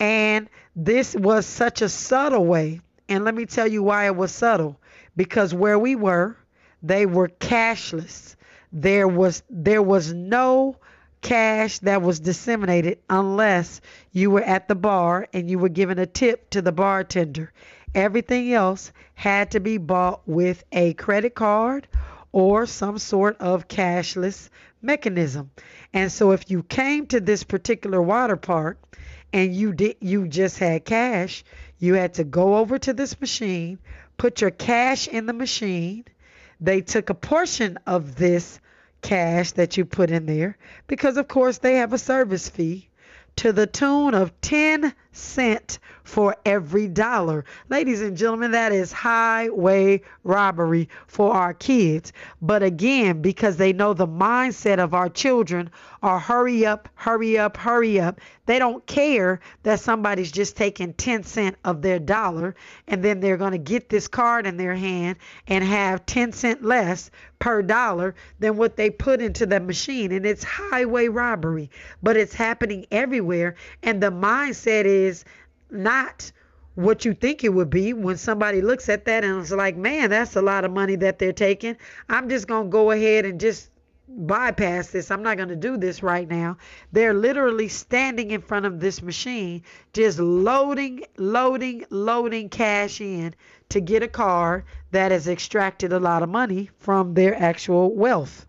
And 0.00 0.48
this 0.74 1.14
was 1.14 1.46
such 1.46 1.82
a 1.82 1.88
subtle 1.88 2.46
way. 2.46 2.80
And 3.08 3.24
let 3.24 3.34
me 3.34 3.46
tell 3.46 3.68
you 3.68 3.82
why 3.82 4.06
it 4.06 4.16
was 4.16 4.32
subtle. 4.32 4.80
Because 5.16 5.52
where 5.52 5.78
we 5.78 5.94
were, 5.94 6.36
they 6.82 7.04
were 7.06 7.28
cashless. 7.28 8.36
There 8.72 9.06
was 9.06 9.42
there 9.50 9.82
was 9.82 10.12
no 10.12 10.76
cash 11.20 11.78
that 11.80 12.02
was 12.02 12.20
disseminated 12.20 12.98
unless 13.08 13.80
you 14.12 14.30
were 14.30 14.42
at 14.42 14.66
the 14.66 14.74
bar 14.74 15.28
and 15.32 15.48
you 15.48 15.58
were 15.58 15.68
giving 15.68 15.98
a 15.98 16.06
tip 16.06 16.50
to 16.50 16.62
the 16.62 16.72
bartender. 16.72 17.52
Everything 17.94 18.52
else 18.52 18.92
had 19.14 19.50
to 19.50 19.60
be 19.60 19.76
bought 19.76 20.26
with 20.26 20.64
a 20.72 20.94
credit 20.94 21.34
card 21.34 21.86
or 22.32 22.66
some 22.66 22.98
sort 22.98 23.36
of 23.40 23.68
cashless 23.68 24.48
mechanism. 24.80 25.50
And 25.92 26.10
so 26.10 26.32
if 26.32 26.50
you 26.50 26.62
came 26.62 27.06
to 27.08 27.20
this 27.20 27.44
particular 27.44 28.00
water 28.02 28.36
park 28.36 28.78
and 29.32 29.54
you 29.54 29.72
did 29.72 29.96
you 30.00 30.28
just 30.28 30.58
had 30.58 30.84
cash, 30.84 31.44
you 31.78 31.94
had 31.94 32.14
to 32.14 32.24
go 32.24 32.56
over 32.56 32.78
to 32.78 32.92
this 32.92 33.20
machine, 33.20 33.78
put 34.16 34.40
your 34.40 34.50
cash 34.50 35.08
in 35.08 35.26
the 35.26 35.32
machine. 35.32 36.04
They 36.60 36.80
took 36.80 37.10
a 37.10 37.14
portion 37.14 37.78
of 37.86 38.16
this 38.16 38.60
cash 39.00 39.52
that 39.52 39.76
you 39.76 39.84
put 39.84 40.10
in 40.10 40.26
there 40.26 40.56
because 40.86 41.16
of 41.16 41.28
course 41.28 41.58
they 41.58 41.76
have 41.76 41.92
a 41.92 41.98
service 41.98 42.48
fee 42.48 42.88
to 43.36 43.52
the 43.52 43.66
tune 43.66 44.14
of 44.14 44.40
10 44.40 44.94
cent 45.12 45.78
for 46.04 46.36
every 46.44 46.88
dollar. 46.88 47.44
Ladies 47.68 48.02
and 48.02 48.16
gentlemen, 48.16 48.50
that 48.52 48.72
is 48.72 48.92
highway 48.92 50.00
robbery 50.24 50.88
for 51.06 51.32
our 51.32 51.54
kids. 51.54 52.12
But 52.40 52.62
again, 52.62 53.22
because 53.22 53.56
they 53.56 53.72
know 53.72 53.94
the 53.94 54.06
mindset 54.06 54.78
of 54.78 54.94
our 54.94 55.08
children 55.08 55.70
are 56.02 56.18
hurry 56.18 56.66
up, 56.66 56.88
hurry 56.94 57.38
up, 57.38 57.56
hurry 57.56 58.00
up. 58.00 58.20
They 58.46 58.58
don't 58.58 58.84
care 58.86 59.40
that 59.62 59.80
somebody's 59.80 60.32
just 60.32 60.56
taking 60.56 60.94
10 60.94 61.22
cent 61.22 61.56
of 61.64 61.80
their 61.80 62.00
dollar 62.00 62.56
and 62.88 63.02
then 63.02 63.20
they're 63.20 63.36
going 63.36 63.52
to 63.52 63.58
get 63.58 63.88
this 63.88 64.08
card 64.08 64.46
in 64.46 64.56
their 64.56 64.74
hand 64.74 65.18
and 65.46 65.62
have 65.62 66.04
10 66.06 66.32
cent 66.32 66.64
less 66.64 67.10
per 67.38 67.60
dollar 67.60 68.14
than 68.38 68.56
what 68.56 68.76
they 68.76 68.88
put 68.88 69.20
into 69.20 69.46
the 69.46 69.58
machine. 69.58 70.12
And 70.12 70.24
it's 70.24 70.44
highway 70.44 71.08
robbery, 71.08 71.70
but 72.00 72.16
it's 72.16 72.34
happening 72.34 72.86
everywhere. 72.92 73.56
And 73.82 74.00
the 74.00 74.12
mindset 74.12 74.84
is 74.84 75.01
not 75.70 76.30
what 76.74 77.04
you 77.04 77.12
think 77.12 77.44
it 77.44 77.50
would 77.50 77.70
be 77.70 77.92
when 77.92 78.16
somebody 78.16 78.62
looks 78.62 78.88
at 78.88 79.04
that 79.04 79.24
and 79.24 79.40
it's 79.40 79.50
like, 79.50 79.76
man, 79.76 80.10
that's 80.10 80.36
a 80.36 80.42
lot 80.42 80.64
of 80.64 80.70
money 80.70 80.96
that 80.96 81.18
they're 81.18 81.32
taking. 81.32 81.76
I'm 82.08 82.28
just 82.28 82.46
going 82.46 82.64
to 82.64 82.70
go 82.70 82.90
ahead 82.90 83.26
and 83.26 83.38
just 83.38 83.70
bypass 84.08 84.88
this. 84.88 85.10
I'm 85.10 85.22
not 85.22 85.36
going 85.36 85.48
to 85.48 85.56
do 85.56 85.76
this 85.76 86.02
right 86.02 86.28
now. 86.28 86.56
They're 86.92 87.14
literally 87.14 87.68
standing 87.68 88.30
in 88.30 88.40
front 88.40 88.66
of 88.66 88.80
this 88.80 89.02
machine, 89.02 89.62
just 89.92 90.18
loading, 90.18 91.04
loading, 91.16 91.84
loading 91.90 92.48
cash 92.48 93.00
in 93.00 93.34
to 93.70 93.80
get 93.80 94.02
a 94.02 94.08
car 94.08 94.64
that 94.90 95.12
has 95.12 95.28
extracted 95.28 95.92
a 95.92 96.00
lot 96.00 96.22
of 96.22 96.28
money 96.28 96.70
from 96.78 97.14
their 97.14 97.34
actual 97.34 97.94
wealth. 97.94 98.46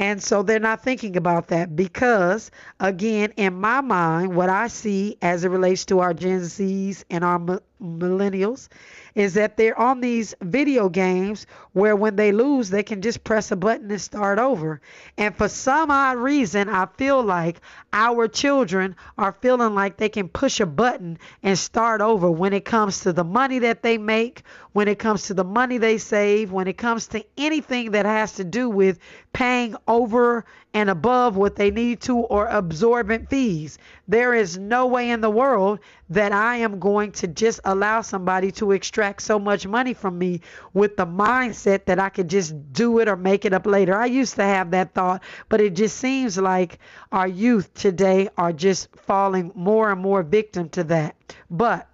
And 0.00 0.22
so 0.22 0.42
they're 0.42 0.58
not 0.58 0.82
thinking 0.82 1.16
about 1.16 1.48
that 1.48 1.76
because, 1.76 2.50
again, 2.80 3.34
in 3.36 3.54
my 3.54 3.82
mind, 3.82 4.34
what 4.34 4.48
I 4.50 4.68
see 4.68 5.16
as 5.22 5.44
it 5.44 5.50
relates 5.50 5.84
to 5.86 6.00
our 6.00 6.14
Gen 6.14 6.40
Zs 6.40 7.04
and 7.10 7.22
our 7.22 7.38
millennials 7.80 8.68
is 9.14 9.34
that 9.34 9.56
they're 9.56 9.78
on 9.78 10.00
these 10.00 10.34
video 10.40 10.88
games 10.88 11.46
where 11.72 11.96
when 11.96 12.16
they 12.16 12.32
lose, 12.32 12.70
they 12.70 12.82
can 12.82 13.02
just 13.02 13.24
press 13.24 13.50
a 13.50 13.56
button 13.56 13.90
and 13.90 14.00
start 14.00 14.38
over. 14.38 14.80
And 15.16 15.34
for 15.34 15.48
some 15.48 15.90
odd 15.90 16.16
reason, 16.16 16.68
I 16.68 16.86
feel 16.96 17.22
like 17.22 17.60
our 17.92 18.28
children 18.28 18.96
are 19.18 19.32
feeling 19.40 19.74
like 19.74 19.96
they 19.96 20.08
can 20.08 20.28
push 20.28 20.60
a 20.60 20.66
button 20.66 21.18
and 21.42 21.58
start 21.58 22.00
over 22.00 22.30
when 22.30 22.52
it 22.52 22.64
comes 22.64 23.00
to 23.00 23.12
the 23.12 23.24
money 23.24 23.60
that 23.60 23.82
they 23.82 23.98
make, 23.98 24.42
when 24.72 24.88
it 24.88 24.98
comes 24.98 25.24
to 25.24 25.34
the 25.34 25.44
money 25.44 25.78
they 25.78 25.98
save, 25.98 26.52
when 26.52 26.68
it 26.68 26.78
comes 26.78 27.08
to 27.08 27.24
anything 27.36 27.92
that 27.92 28.06
has 28.06 28.34
to 28.34 28.44
do 28.44 28.68
with 28.68 28.98
paying 29.32 29.74
over 29.88 30.44
and 30.74 30.90
above 30.90 31.36
what 31.36 31.56
they 31.56 31.70
need 31.70 32.00
to 32.02 32.16
or 32.16 32.46
absorbent 32.46 33.28
fees. 33.30 33.78
There 34.08 34.34
is 34.34 34.58
no 34.58 34.86
way 34.86 35.10
in 35.10 35.20
the 35.20 35.30
world 35.30 35.80
that 36.10 36.32
I 36.32 36.56
am 36.56 36.78
going 36.78 37.12
to 37.12 37.26
just 37.28 37.60
allow 37.64 38.02
somebody 38.02 38.52
to 38.52 38.72
extract 38.72 39.22
so 39.22 39.38
much 39.38 39.66
money 39.66 39.94
from 39.94 40.18
me 40.18 40.40
with 40.72 40.96
the 40.96 41.06
mindset 41.06 41.86
that 41.86 41.98
I 41.98 42.08
could 42.08 42.28
just 42.28 42.72
do 42.72 42.98
it 43.00 43.08
or 43.08 43.16
make 43.16 43.44
it 43.44 43.52
up 43.52 43.66
later. 43.66 43.96
I 43.96 44.06
used 44.06 44.36
to 44.36 44.44
have 44.44 44.70
that 44.72 44.94
thought, 44.94 45.22
but 45.48 45.60
it 45.60 45.74
just 45.74 45.96
seems 45.96 46.38
like 46.38 46.78
our 47.12 47.28
youth 47.28 47.72
today 47.74 48.28
are 48.36 48.52
just 48.52 48.94
falling 48.96 49.52
more 49.54 49.90
and 49.90 50.00
more 50.00 50.22
victim 50.22 50.68
to 50.70 50.84
that. 50.84 51.16
But 51.50 51.88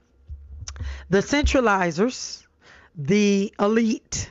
The 1.08 1.18
centralizers, 1.18 2.46
the 2.94 3.52
elite, 3.58 4.30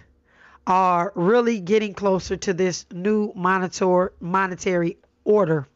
are 0.67 1.11
really 1.15 1.59
getting 1.59 1.93
closer 1.93 2.37
to 2.37 2.53
this 2.53 2.85
new 2.91 3.31
monitor, 3.35 4.13
monetary 4.19 4.97
order. 5.23 5.67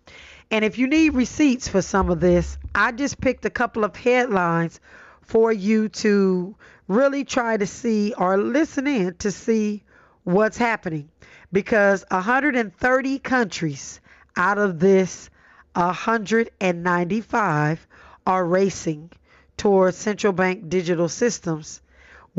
And 0.52 0.66
if 0.66 0.80
you 0.80 0.88
need 0.88 1.14
receipts 1.14 1.68
for 1.68 1.82
some 1.82 2.10
of 2.10 2.20
this, 2.20 2.58
I 2.74 2.92
just 2.92 3.22
picked 3.22 3.46
a 3.46 3.52
couple 3.52 3.84
of 3.84 3.96
headlines 3.96 4.80
for 5.22 5.52
you 5.52 5.90
to 5.90 6.56
really 6.88 7.24
try 7.24 7.56
to 7.56 7.68
see 7.68 8.16
or 8.18 8.38
listen 8.38 8.88
in 8.88 9.14
to 9.16 9.32
see 9.32 9.84
what's 10.24 10.58
happening. 10.58 11.10
Because 11.52 12.04
130 12.10 13.20
countries 13.20 14.02
out 14.36 14.58
of 14.58 14.80
this 14.80 15.30
195 15.74 17.88
are 18.26 18.46
racing 18.46 19.12
towards 19.56 19.98
central 19.98 20.34
bank 20.34 20.68
digital 20.70 21.10
systems 21.10 21.82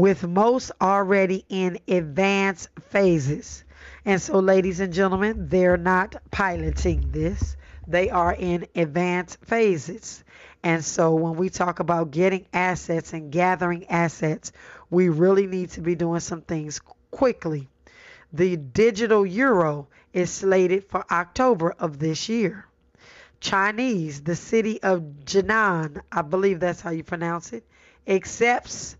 with 0.00 0.26
most 0.26 0.72
already 0.80 1.44
in 1.50 1.78
advanced 1.86 2.70
phases. 2.88 3.64
And 4.06 4.20
so, 4.20 4.38
ladies 4.38 4.80
and 4.80 4.94
gentlemen, 4.94 5.48
they're 5.48 5.76
not 5.76 6.16
piloting 6.30 7.10
this, 7.12 7.56
they 7.86 8.08
are 8.08 8.32
in 8.32 8.66
advanced 8.74 9.44
phases. 9.44 10.24
And 10.62 10.82
so, 10.82 11.14
when 11.14 11.34
we 11.36 11.50
talk 11.50 11.80
about 11.80 12.12
getting 12.12 12.46
assets 12.54 13.12
and 13.12 13.30
gathering 13.30 13.90
assets, 13.90 14.52
we 14.88 15.10
really 15.10 15.46
need 15.46 15.70
to 15.72 15.82
be 15.82 15.94
doing 15.94 16.20
some 16.20 16.40
things 16.42 16.80
quickly. 17.10 17.68
The 18.32 18.56
digital 18.56 19.26
euro 19.26 19.88
is 20.14 20.30
slated 20.30 20.84
for 20.84 21.04
October 21.12 21.72
of 21.78 21.98
this 21.98 22.28
year. 22.28 22.64
Chinese, 23.40 24.22
the 24.22 24.36
city 24.36 24.82
of 24.82 25.02
Jinan, 25.24 26.00
I 26.10 26.22
believe 26.22 26.60
that's 26.60 26.80
how 26.80 26.90
you 26.90 27.04
pronounce 27.04 27.52
it, 27.52 27.64
accepts 28.06 28.96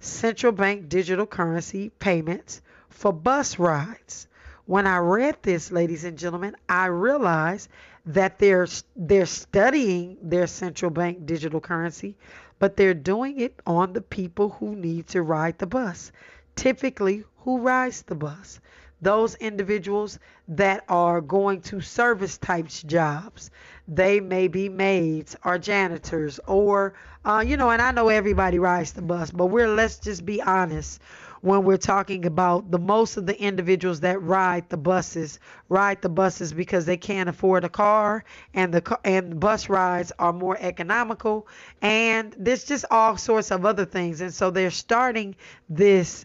central 0.00 0.52
bank 0.52 0.88
digital 0.88 1.26
currency 1.26 1.90
payments 1.98 2.62
for 2.88 3.12
bus 3.12 3.58
rides. 3.58 4.28
When 4.66 4.86
I 4.86 4.98
read 4.98 5.36
this, 5.42 5.72
ladies 5.72 6.04
and 6.04 6.18
gentlemen, 6.18 6.56
I 6.68 6.86
realized 6.86 7.68
that 8.06 8.38
they're 8.38 8.66
they're 8.96 9.26
studying 9.26 10.16
their 10.22 10.46
central 10.46 10.90
bank 10.90 11.26
digital 11.26 11.60
currency, 11.60 12.16
but 12.58 12.76
they're 12.76 12.94
doing 12.94 13.40
it 13.40 13.60
on 13.66 13.92
the 13.92 14.00
people 14.00 14.50
who 14.50 14.76
need 14.76 15.08
to 15.08 15.22
ride 15.22 15.58
the 15.58 15.66
bus. 15.66 16.12
Typically, 16.54 17.24
who 17.38 17.60
rides 17.60 18.02
the 18.02 18.14
bus? 18.14 18.60
Those 19.00 19.34
individuals 19.36 20.18
that 20.48 20.84
are 20.88 21.20
going 21.20 21.60
to 21.62 21.80
service 21.80 22.38
types 22.38 22.82
jobs. 22.82 23.50
They 23.86 24.20
may 24.20 24.48
be 24.48 24.68
maids 24.68 25.36
or 25.44 25.58
janitors 25.58 26.40
or 26.46 26.94
uh, 27.24 27.44
you 27.46 27.56
know, 27.56 27.70
and 27.70 27.82
I 27.82 27.90
know 27.90 28.08
everybody 28.08 28.58
rides 28.58 28.92
the 28.92 29.02
bus, 29.02 29.30
but 29.30 29.46
we're 29.46 29.68
let's 29.68 29.98
just 29.98 30.24
be 30.24 30.40
honest 30.40 31.00
when 31.40 31.64
we're 31.64 31.76
talking 31.76 32.26
about 32.26 32.70
the 32.70 32.78
most 32.78 33.16
of 33.16 33.26
the 33.26 33.40
individuals 33.40 34.00
that 34.00 34.20
ride 34.22 34.68
the 34.70 34.76
buses 34.76 35.38
ride 35.68 36.00
the 36.02 36.08
buses 36.08 36.52
because 36.52 36.84
they 36.84 36.96
can't 36.96 37.28
afford 37.28 37.64
a 37.64 37.68
car 37.68 38.24
and 38.54 38.74
the 38.74 38.98
and 39.04 39.38
bus 39.38 39.68
rides 39.68 40.12
are 40.18 40.32
more 40.32 40.56
economical 40.60 41.46
and 41.80 42.34
there's 42.38 42.64
just 42.64 42.84
all 42.90 43.16
sorts 43.16 43.50
of 43.50 43.64
other 43.64 43.84
things 43.84 44.20
and 44.20 44.34
so 44.34 44.50
they're 44.50 44.70
starting 44.70 45.34
this 45.68 46.24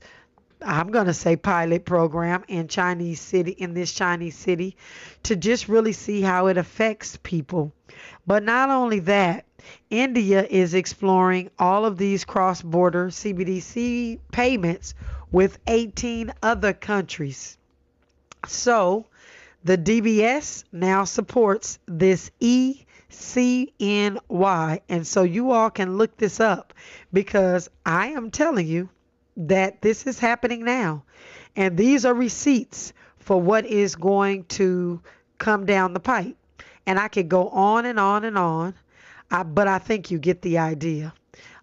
I'm 0.65 0.91
going 0.91 1.07
to 1.07 1.13
say 1.13 1.35
pilot 1.35 1.85
program 1.85 2.43
in 2.47 2.67
Chinese 2.67 3.19
city 3.19 3.51
in 3.51 3.73
this 3.73 3.93
Chinese 3.93 4.37
city 4.37 4.77
to 5.23 5.35
just 5.35 5.67
really 5.67 5.93
see 5.93 6.21
how 6.21 6.47
it 6.47 6.57
affects 6.57 7.17
people. 7.21 7.73
But 8.25 8.43
not 8.43 8.69
only 8.69 8.99
that, 8.99 9.45
India 9.89 10.45
is 10.49 10.73
exploring 10.73 11.49
all 11.59 11.85
of 11.85 11.97
these 11.97 12.25
cross-border 12.25 13.07
CBDC 13.07 14.19
payments 14.31 14.93
with 15.31 15.57
18 15.67 16.33
other 16.41 16.73
countries. 16.73 17.57
So, 18.47 19.05
the 19.63 19.77
DBS 19.77 20.63
now 20.71 21.05
supports 21.05 21.79
this 21.85 22.31
ECNY. 22.41 22.81
And 24.89 25.07
so 25.07 25.23
you 25.23 25.51
all 25.51 25.69
can 25.69 25.97
look 25.97 26.17
this 26.17 26.39
up 26.41 26.73
because 27.13 27.69
I 27.85 28.07
am 28.07 28.31
telling 28.31 28.67
you 28.67 28.89
that 29.37 29.81
this 29.81 30.05
is 30.07 30.19
happening 30.19 30.63
now. 30.63 31.03
And 31.55 31.77
these 31.77 32.05
are 32.05 32.13
receipts 32.13 32.93
for 33.17 33.39
what 33.39 33.65
is 33.65 33.95
going 33.95 34.45
to 34.45 35.01
come 35.37 35.65
down 35.65 35.93
the 35.93 35.99
pipe. 35.99 36.35
And 36.85 36.99
I 36.99 37.07
could 37.07 37.29
go 37.29 37.49
on 37.49 37.85
and 37.85 37.99
on 37.99 38.25
and 38.25 38.37
on, 38.37 38.75
I, 39.31 39.43
but 39.43 39.67
I 39.67 39.79
think 39.79 40.11
you 40.11 40.19
get 40.19 40.41
the 40.41 40.57
idea. 40.57 41.13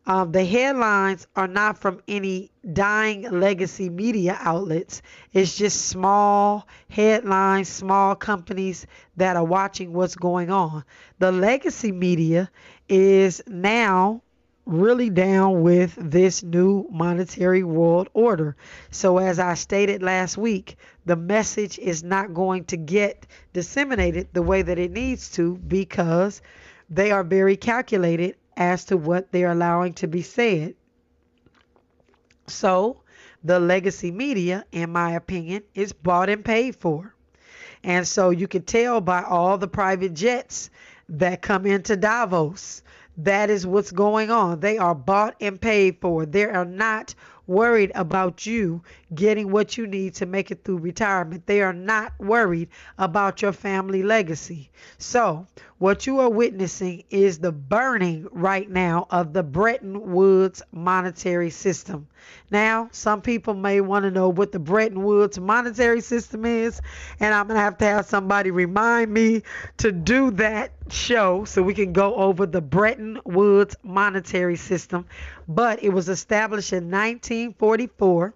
Um, 0.07 0.33
the 0.33 0.45
headlines 0.45 1.27
are 1.37 1.47
not 1.47 1.79
from 1.79 2.01
any 2.09 2.51
dying 2.73 3.31
legacy 3.31 3.91
media 3.91 4.37
outlets. 4.41 5.03
It's 5.33 5.57
just 5.57 5.87
small 5.87 6.67
headlines, 6.89 7.69
small 7.69 8.17
companies 8.17 8.87
that 9.19 9.37
are 9.37 9.45
watching 9.45 9.93
what's 9.93 10.17
going 10.17 10.51
on. 10.51 10.85
The 11.19 11.31
legacy 11.31 11.93
media 11.93 12.51
is 12.89 13.43
now 13.47 14.23
really 14.71 15.11
down 15.11 15.63
with 15.63 15.97
this 15.99 16.43
new 16.43 16.87
monetary 16.91 17.63
world 17.63 18.09
order. 18.15 18.57
So, 18.91 19.19
as 19.19 19.39
I 19.39 19.55
stated 19.55 20.03
last 20.03 20.39
week, 20.39 20.77
the 21.05 21.17
message 21.17 21.79
is 21.79 22.03
not 22.03 22.33
going 22.33 22.65
to 22.67 22.77
get 22.77 23.27
disseminated 23.53 24.29
the 24.33 24.43
way 24.43 24.63
that 24.63 24.79
it 24.79 24.93
needs 24.93 25.31
to 25.33 25.57
because 25.57 26.41
they 26.89 27.11
are 27.11 27.25
very 27.25 27.57
calculated 27.57 28.37
as 28.57 28.85
to 28.87 28.97
what 28.97 29.33
they're 29.33 29.51
allowing 29.51 29.95
to 29.95 30.07
be 30.07 30.23
said. 30.23 30.75
So, 32.47 33.03
the 33.43 33.59
legacy 33.59 34.11
media, 34.11 34.65
in 34.71 34.91
my 34.91 35.13
opinion, 35.13 35.63
is 35.75 35.93
bought 35.93 36.29
and 36.29 36.45
paid 36.45 36.77
for. 36.77 37.15
And 37.83 38.07
so 38.07 38.31
you 38.31 38.47
can 38.47 38.63
tell 38.63 39.01
by 39.01 39.23
all 39.23 39.57
the 39.57 39.69
private 39.69 40.15
jets 40.15 40.71
that 41.09 41.41
come 41.41 41.67
into 41.67 41.97
Davos 41.97 42.83
that 43.25 43.51
is 43.51 43.67
what's 43.67 43.91
going 43.93 44.31
on. 44.31 44.61
They 44.61 44.79
are 44.79 44.95
bought 44.95 45.37
and 45.41 45.61
paid 45.61 45.99
for. 46.01 46.27
They 46.27 46.45
are 46.45 46.65
not 46.65 47.15
worried 47.47 47.91
about 47.97 48.47
you 48.47 48.81
getting 49.13 49.51
what 49.51 49.77
you 49.77 49.87
need 49.87 50.15
to 50.15 50.25
make 50.25 50.51
it 50.53 50.63
through 50.65 50.79
retirement. 50.79 51.47
They 51.47 51.63
are 51.63 51.73
not 51.73 52.13
worried 52.21 52.69
about 52.97 53.43
your 53.43 53.53
family 53.53 54.03
legacy. 54.05 54.71
So, 54.99 55.47
what 55.79 56.07
you 56.07 56.21
are 56.21 56.31
witnessing 56.31 57.03
is 57.11 57.39
the 57.39 57.51
burning 57.53 58.29
right 58.31 58.71
now 58.71 59.09
of 59.11 59.33
the 59.33 59.43
Bretton 59.43 60.13
Woods 60.13 60.63
monetary 60.71 61.51
system. 61.51 62.07
Now, 62.51 62.89
some 62.93 63.23
people 63.23 63.55
may 63.55 63.81
want 63.81 64.05
to 64.05 64.11
know 64.11 64.29
what 64.29 64.53
the 64.53 64.59
Bretton 64.59 65.03
Woods 65.03 65.39
monetary 65.39 66.01
system 66.01 66.45
is, 66.45 66.81
and 67.21 67.35
I'm 67.35 67.47
going 67.47 67.57
to 67.57 67.63
have 67.63 67.79
to 67.79 67.85
have 67.85 68.07
somebody 68.07 68.51
remind 68.51 69.13
me 69.13 69.43
to 69.79 69.93
do 69.93 70.31
that 70.33 70.73
show 70.89 71.45
so 71.45 71.63
we 71.63 71.75
can 71.75 71.93
go 71.93 72.15
over 72.15 72.47
the 72.47 72.61
Bretton 72.61 73.21
Woods 73.25 73.77
monetary 73.83 74.57
system. 74.57 75.07
But 75.47 75.83
it 75.83 75.91
was 75.91 76.09
established 76.09 76.73
in 76.73 76.91
1944, 76.91 78.35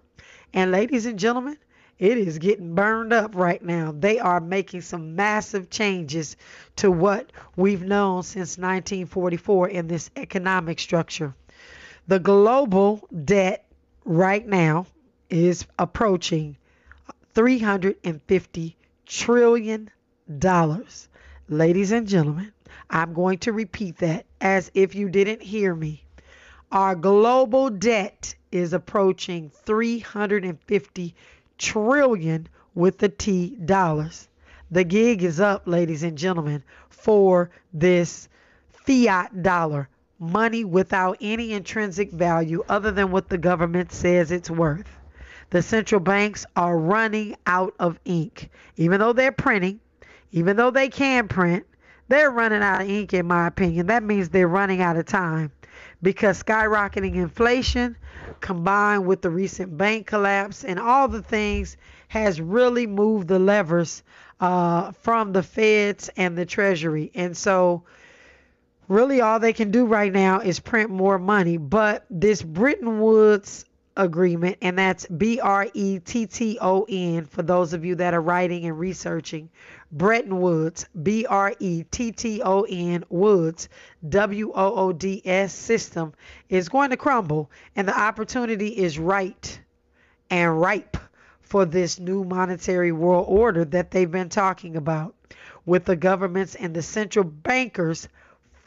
and 0.53 0.71
ladies 0.71 1.05
and 1.05 1.19
gentlemen, 1.19 1.57
it 1.97 2.17
is 2.17 2.39
getting 2.39 2.75
burned 2.75 3.13
up 3.13 3.35
right 3.35 3.63
now. 3.63 3.93
They 3.97 4.19
are 4.19 4.41
making 4.41 4.81
some 4.81 5.15
massive 5.15 5.69
changes 5.69 6.35
to 6.77 6.91
what 6.91 7.31
we've 7.55 7.83
known 7.83 8.23
since 8.23 8.57
1944 8.57 9.69
in 9.69 9.87
this 9.87 10.09
economic 10.17 10.79
structure. 10.79 11.33
The 12.07 12.19
global 12.19 13.07
debt 13.23 13.64
right 14.05 14.47
now 14.47 14.85
is 15.29 15.65
approaching 15.79 16.55
350 17.33 18.77
trillion 19.05 19.89
dollars. 20.37 21.09
Ladies 21.49 21.91
and 21.91 22.07
gentlemen, 22.07 22.53
I'm 22.89 23.13
going 23.13 23.39
to 23.39 23.51
repeat 23.51 23.97
that 23.97 24.25
as 24.39 24.71
if 24.73 24.95
you 24.95 25.09
didn't 25.09 25.41
hear 25.41 25.75
me. 25.75 26.03
Our 26.71 26.95
global 26.95 27.69
debt 27.69 28.35
is 28.51 28.73
approaching 28.73 29.49
350 29.49 31.15
trillion 31.57 32.47
with 32.73 32.97
the 32.99 33.09
T 33.09 33.55
dollars. 33.65 34.27
The 34.71 34.83
gig 34.83 35.23
is 35.23 35.39
up, 35.39 35.63
ladies 35.65 36.03
and 36.03 36.17
gentlemen, 36.17 36.63
for 36.89 37.49
this 37.73 38.29
fiat 38.71 39.43
dollar, 39.43 39.89
money 40.19 40.63
without 40.63 41.17
any 41.21 41.53
intrinsic 41.53 42.11
value 42.11 42.63
other 42.69 42.91
than 42.91 43.11
what 43.11 43.29
the 43.29 43.37
government 43.37 43.91
says 43.91 44.31
it's 44.31 44.49
worth. 44.49 44.87
The 45.49 45.61
central 45.61 46.01
banks 46.01 46.45
are 46.55 46.77
running 46.77 47.35
out 47.45 47.75
of 47.79 47.99
ink. 48.05 48.49
Even 48.77 48.99
though 48.99 49.13
they're 49.13 49.31
printing, 49.31 49.79
even 50.31 50.57
though 50.57 50.71
they 50.71 50.89
can 50.89 51.27
print, 51.27 51.65
they're 52.07 52.31
running 52.31 52.61
out 52.61 52.81
of 52.81 52.89
ink, 52.89 53.13
in 53.13 53.27
my 53.27 53.47
opinion. 53.47 53.87
That 53.87 54.03
means 54.03 54.29
they're 54.29 54.47
running 54.47 54.81
out 54.81 54.97
of 54.97 55.05
time 55.05 55.51
because 56.01 56.41
skyrocketing 56.41 57.15
inflation 57.15 57.95
combined 58.39 59.05
with 59.05 59.21
the 59.21 59.29
recent 59.29 59.77
bank 59.77 60.07
collapse 60.07 60.63
and 60.63 60.79
all 60.79 61.07
the 61.07 61.21
things 61.21 61.77
has 62.07 62.39
really 62.39 62.87
moved 62.87 63.27
the 63.27 63.39
levers 63.39 64.03
uh, 64.39 64.91
from 64.91 65.31
the 65.31 65.43
feds 65.43 66.09
and 66.17 66.37
the 66.37 66.45
treasury 66.45 67.11
and 67.15 67.35
so 67.35 67.83
really 68.87 69.21
all 69.21 69.39
they 69.39 69.53
can 69.53 69.71
do 69.71 69.85
right 69.85 70.11
now 70.11 70.39
is 70.39 70.59
print 70.59 70.89
more 70.89 71.19
money. 71.19 71.57
But 71.57 72.05
this 72.09 72.41
Bretton 72.41 72.99
Woods 72.99 73.65
agreement, 73.97 74.57
and 74.61 74.77
that's 74.77 75.05
B 75.07 75.39
R 75.39 75.67
E 75.73 75.99
T 75.99 76.27
T 76.27 76.57
O 76.61 76.85
N 76.89 77.25
for 77.25 77.41
those 77.41 77.73
of 77.73 77.85
you 77.85 77.95
that 77.95 78.13
are 78.13 78.21
writing 78.21 78.65
and 78.65 78.77
researching. 78.77 79.49
Bretton 79.91 80.41
Woods, 80.41 80.85
B 81.01 81.25
R 81.25 81.53
E 81.59 81.83
T 81.83 82.11
T 82.11 82.41
O 82.41 82.63
N 82.63 83.05
Woods, 83.09 83.69
W 84.09 84.51
O 84.53 84.75
O 84.75 84.91
D 84.91 85.21
S 85.23 85.53
system 85.53 86.13
is 86.49 86.69
going 86.69 86.89
to 86.89 86.97
crumble, 86.97 87.49
and 87.75 87.87
the 87.87 87.97
opportunity 87.97 88.67
is 88.67 88.99
right 88.99 89.59
and 90.29 90.59
ripe 90.59 90.97
for 91.41 91.63
this 91.65 91.99
new 91.99 92.23
monetary 92.23 92.91
world 92.91 93.27
order 93.29 93.63
that 93.63 93.91
they've 93.91 94.11
been 94.11 94.29
talking 94.29 94.75
about, 94.75 95.15
with 95.65 95.85
the 95.85 95.95
governments 95.95 96.55
and 96.55 96.75
the 96.75 96.81
central 96.81 97.23
bankers 97.23 98.09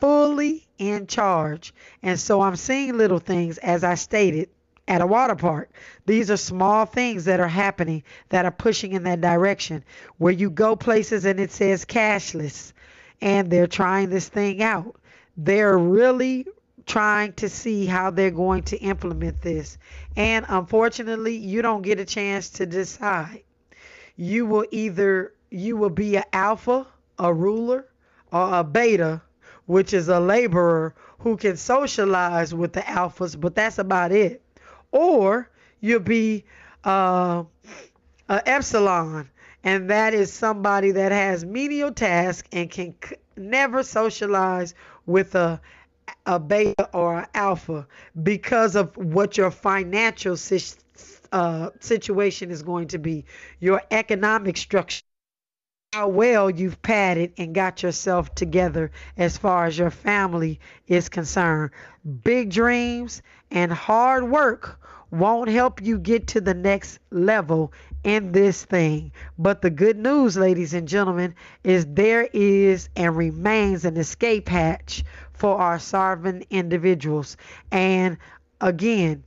fully 0.01 0.67
in 0.79 1.07
charge. 1.07 1.75
And 2.03 2.19
so 2.19 2.41
I'm 2.41 2.57
seeing 2.57 2.97
little 2.97 3.19
things, 3.19 3.59
as 3.59 3.85
I 3.85 3.95
stated, 3.95 4.49
at 4.87 5.03
a 5.03 5.07
water 5.07 5.35
park. 5.35 5.71
These 6.07 6.31
are 6.31 6.37
small 6.37 6.87
things 6.87 7.27
that 7.27 7.41
are 7.41 7.49
happening 7.49 8.03
that 8.31 8.47
are 8.47 8.51
pushing 8.51 8.93
in 8.93 9.03
that 9.05 9.21
direction 9.21 9.85
where 10.17 10.33
you 10.33 10.51
go 10.51 10.77
places 10.77 11.25
and 11.25 11.39
it 11.39 11.53
says 11.53 11.85
cashless 11.85 12.73
and 13.21 13.51
they're 13.51 13.67
trying 13.67 14.09
this 14.09 14.29
thing 14.29 14.63
out. 14.63 14.97
They're 15.37 15.77
really 15.77 16.47
trying 16.87 17.35
to 17.35 17.49
see 17.49 17.85
how 17.85 18.11
they're 18.11 18.31
going 18.31 18.63
to 18.65 18.79
implement 18.79 19.43
this. 19.43 19.77
And 20.17 20.47
unfortunately, 20.49 21.37
you 21.37 21.61
don't 21.61 21.83
get 21.83 22.01
a 22.01 22.05
chance 22.05 22.49
to 22.51 22.67
decide. 22.67 23.43
You 24.17 24.47
will 24.47 24.67
either 24.71 25.35
you 25.51 25.77
will 25.77 25.91
be 25.91 26.17
an 26.17 26.25
alpha, 26.33 26.87
a 27.19 27.33
ruler, 27.33 27.87
or 28.33 28.59
a 28.59 28.65
beta, 28.65 29.23
which 29.69 29.93
is 29.93 30.09
a 30.09 30.19
laborer 30.19 30.95
who 31.19 31.37
can 31.37 31.57
socialize 31.57 32.55
with 32.55 32.73
the 32.73 32.81
alphas, 32.81 33.39
but 33.39 33.55
that's 33.55 33.79
about 33.79 34.13
it. 34.13 34.43
Or 34.93 35.51
you'll 35.81 36.01
be 36.01 36.45
uh, 36.85 37.45
epsilon, 38.29 39.29
and 39.65 39.91
that 39.91 40.15
is 40.15 40.33
somebody 40.33 40.93
that 40.93 41.13
has 41.13 41.45
menial 41.45 41.93
tasks 41.93 42.49
and 42.53 42.71
can 42.71 42.95
c- 43.05 43.17
never 43.37 43.83
socialize 43.83 44.75
with 45.07 45.35
a 45.35 45.61
a 46.25 46.39
beta 46.41 46.89
or 46.95 47.21
an 47.21 47.27
alpha 47.35 47.87
because 48.23 48.77
of 48.77 48.97
what 48.97 49.37
your 49.37 49.51
financial 49.51 50.37
si- 50.37 50.79
uh, 51.33 51.69
situation 51.81 52.51
is 52.51 52.63
going 52.63 52.89
to 52.89 52.99
be, 52.99 53.27
your 53.61 53.83
economic 53.91 54.57
structure 54.57 55.03
how 55.95 56.07
well 56.07 56.51
you've 56.51 56.83
padded 56.83 57.33
and 57.39 57.55
got 57.55 57.83
yourself 57.83 58.35
together 58.35 58.91
as 59.17 59.39
far 59.39 59.65
as 59.65 59.79
your 59.79 59.91
family 59.91 60.61
is 60.87 61.09
concerned. 61.09 61.71
Big 62.23 62.51
dreams 62.51 63.23
and 63.51 63.73
hard 63.73 64.29
work 64.31 64.79
won't 65.11 65.49
help 65.49 65.81
you 65.81 65.99
get 65.99 66.27
to 66.27 66.43
the 66.43 66.53
next 66.53 66.99
level 67.11 67.73
in 68.05 68.33
this 68.33 68.67
thing. 68.67 69.11
But 69.39 69.63
the 69.63 69.71
good 69.71 69.97
news, 69.97 70.37
ladies 70.37 70.75
and 70.75 70.87
gentlemen, 70.87 71.35
is 71.65 71.87
there 71.87 72.29
is 72.35 72.91
and 72.95 73.17
remains 73.17 73.87
an 73.87 73.97
escape 73.97 74.51
hatch 74.51 75.03
for 75.33 75.57
our 75.57 75.79
starving 75.79 76.45
individuals. 76.51 77.39
And 77.73 78.19
again, 78.61 79.25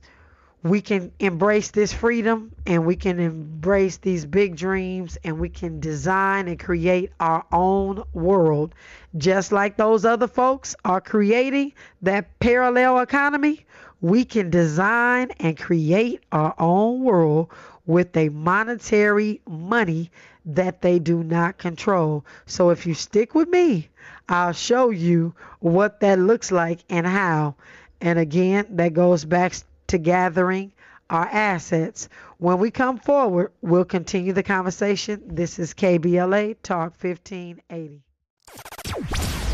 we 0.62 0.80
can 0.80 1.12
embrace 1.18 1.70
this 1.72 1.92
freedom 1.92 2.52
and 2.66 2.86
we 2.86 2.94
can 2.96 3.18
embrace 3.18 3.96
these 3.98 4.24
big 4.24 4.56
dreams 4.56 5.18
and 5.24 5.38
we 5.40 5.48
can 5.48 5.80
design 5.80 6.46
and 6.48 6.58
create 6.58 7.10
our 7.18 7.44
own 7.52 8.02
world. 8.12 8.74
Just 9.16 9.50
like 9.52 9.76
those 9.76 10.04
other 10.04 10.28
folks 10.28 10.76
are 10.84 11.00
creating 11.00 11.72
that 12.02 12.38
parallel 12.38 13.00
economy 13.00 13.64
we 14.00 14.24
can 14.24 14.50
design 14.50 15.30
and 15.38 15.56
create 15.56 16.20
our 16.32 16.54
own 16.58 17.02
world 17.04 17.48
with 17.86 18.16
a 18.16 18.28
monetary 18.30 19.40
money 19.46 20.10
that 20.44 20.82
they 20.82 20.98
do 20.98 21.22
not 21.22 21.56
control. 21.56 22.24
So 22.46 22.70
if 22.70 22.84
you 22.84 22.94
stick 22.94 23.34
with 23.34 23.48
me 23.48 23.88
i'll 24.28 24.52
show 24.52 24.90
you 24.90 25.34
what 25.60 26.00
that 26.00 26.18
looks 26.18 26.50
like 26.52 26.80
and 26.88 27.06
how. 27.06 27.54
And 28.00 28.18
again 28.18 28.66
that 28.70 28.92
goes 28.94 29.24
back 29.24 29.54
to 29.92 29.98
gathering 29.98 30.72
our 31.10 31.26
assets. 31.26 32.08
When 32.38 32.58
we 32.58 32.70
come 32.70 32.98
forward, 32.98 33.52
we'll 33.60 33.84
continue 33.84 34.32
the 34.32 34.42
conversation. 34.42 35.22
This 35.26 35.58
is 35.58 35.74
KBLA 35.74 36.56
Talk 36.62 36.94
1580. 36.98 38.00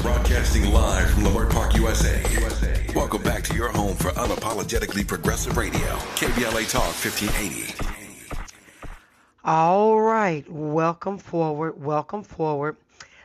Broadcasting 0.01 0.73
live 0.73 1.11
from 1.11 1.25
Leimert 1.25 1.51
Park, 1.51 1.75
USA. 1.75 2.23
USA. 2.41 2.87
Welcome 2.95 3.21
back 3.23 3.43
to 3.45 3.55
your 3.57 3.69
home 3.71 3.97
for 3.97 4.11
unapologetically 4.13 5.05
progressive 5.05 5.57
radio. 5.57 5.97
KBLA 6.15 6.71
Talk 6.71 6.95
1580. 7.03 7.75
All 9.45 10.01
right. 10.01 10.49
Welcome 10.49 11.19
forward. 11.19 11.83
Welcome 11.83 12.23
forward. 12.23 12.77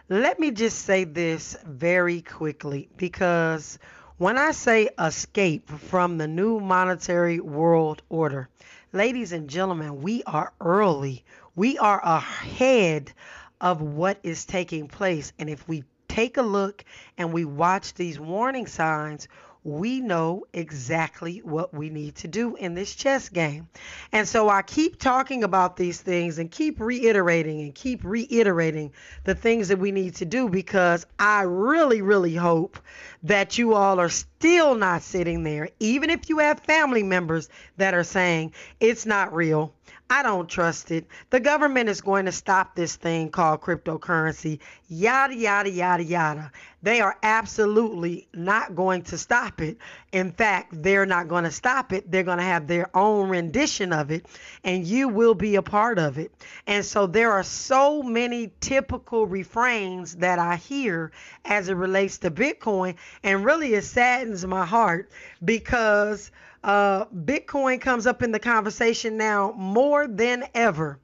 Let 0.10 0.40
me 0.40 0.50
just 0.50 0.80
say 0.80 1.04
this 1.04 1.56
very 1.64 2.24
quickly 2.24 2.90
because 2.98 3.78
when 4.18 4.38
I 4.38 4.52
say 4.52 4.90
escape 5.00 5.68
from 5.70 6.18
the 6.18 6.28
new 6.28 6.60
monetary 6.60 7.40
world 7.40 8.04
order, 8.10 8.48
ladies 8.92 9.32
and 9.32 9.50
gentlemen, 9.50 10.04
we 10.04 10.22
are 10.24 10.54
early. 10.62 11.24
We 11.56 11.80
are 11.80 12.00
ahead 12.00 13.12
of 13.60 13.82
what 13.82 14.20
is 14.22 14.46
taking 14.46 14.88
place. 14.88 15.34
And 15.40 15.50
if 15.50 15.68
we 15.68 15.84
take 16.08 16.38
a 16.38 16.44
look 16.44 16.86
and 17.18 17.34
we 17.34 17.44
watch 17.44 17.96
these 17.96 18.20
warning 18.20 18.68
signs, 18.68 19.28
we 19.64 20.02
know 20.02 20.44
exactly 20.54 21.40
what 21.40 21.74
we 21.74 21.90
need 21.90 22.16
to 22.16 22.28
do 22.28 22.56
in 22.56 22.74
this 22.74 22.94
chess 22.94 23.30
game. 23.30 23.68
And 24.12 24.28
so 24.28 24.50
I 24.50 24.62
keep 24.62 25.00
talking 25.00 25.44
about 25.44 25.78
these 25.78 26.02
things 26.02 26.38
and 26.38 26.52
keep 26.52 26.80
reiterating 26.80 27.62
and 27.62 27.74
keep 27.74 28.04
reiterating 28.04 28.92
the 29.24 29.36
things 29.36 29.70
that 29.70 29.80
we 29.80 29.92
need 29.92 30.16
to 30.16 30.26
do 30.26 30.50
because 30.50 31.06
I 31.18 31.44
really, 31.44 32.02
really 32.02 32.36
hope 32.36 32.78
that 33.24 33.58
you 33.58 33.74
all 33.74 34.00
are 34.00 34.10
still 34.10 34.76
not 34.76 35.02
sitting 35.02 35.44
there, 35.44 35.70
even 35.80 36.10
if 36.10 36.28
you 36.30 36.40
have 36.40 36.60
family 36.60 37.04
members 37.04 37.50
that 37.78 37.94
are 37.94 38.04
saying 38.04 38.54
it's 38.80 39.06
not 39.06 39.34
real. 39.34 39.74
I 40.10 40.22
don't 40.22 40.48
trust 40.48 40.92
it. 40.92 41.08
The 41.32 41.40
government 41.40 41.90
is 41.90 42.02
going 42.02 42.26
to 42.26 42.32
stop 42.32 42.76
this 42.76 42.96
thing 42.96 43.30
called 43.30 43.62
cryptocurrency. 43.62 44.60
Yada, 44.88 45.36
yada, 45.36 45.70
yada, 45.70 46.04
yada. 46.04 46.52
They 46.84 47.02
are 47.02 47.18
absolutely 47.24 48.28
not 48.34 48.76
going 48.76 49.04
to 49.04 49.18
stop 49.18 49.62
it. 49.62 49.78
In 50.12 50.32
fact, 50.32 50.84
they're 50.84 51.06
not 51.06 51.30
going 51.30 51.46
to 51.46 51.52
stop 51.52 51.94
it. 51.94 52.12
They're 52.12 52.24
going 52.24 52.38
to 52.38 52.44
have 52.44 52.68
their 52.68 52.96
own 52.96 53.30
rendition 53.30 53.94
of 53.94 54.12
it, 54.12 54.28
and 54.64 54.86
you 54.86 55.08
will 55.08 55.34
be 55.34 55.56
a 55.56 55.62
part 55.62 55.98
of 55.98 56.20
it. 56.20 56.32
And 56.68 56.86
so 56.86 57.08
there 57.08 57.32
are 57.32 57.44
so 57.44 58.04
many 58.04 58.52
typical 58.60 59.26
refrains 59.26 60.18
that 60.18 60.38
I 60.38 60.58
hear 60.58 61.12
as 61.46 61.70
it 61.70 61.76
relates 61.76 62.20
to 62.20 62.30
Bitcoin, 62.30 62.96
and 63.24 63.46
really 63.46 63.74
it 63.74 63.86
saddens 63.86 64.46
my 64.46 64.66
heart 64.66 65.10
because 65.44 66.32
uh, 66.64 67.06
Bitcoin 67.06 67.82
comes 67.82 68.08
up 68.08 68.24
in 68.24 68.32
the 68.32 68.40
conversation 68.40 69.18
now 69.18 69.54
more 69.58 70.08
than 70.08 70.46
ever. 70.54 71.00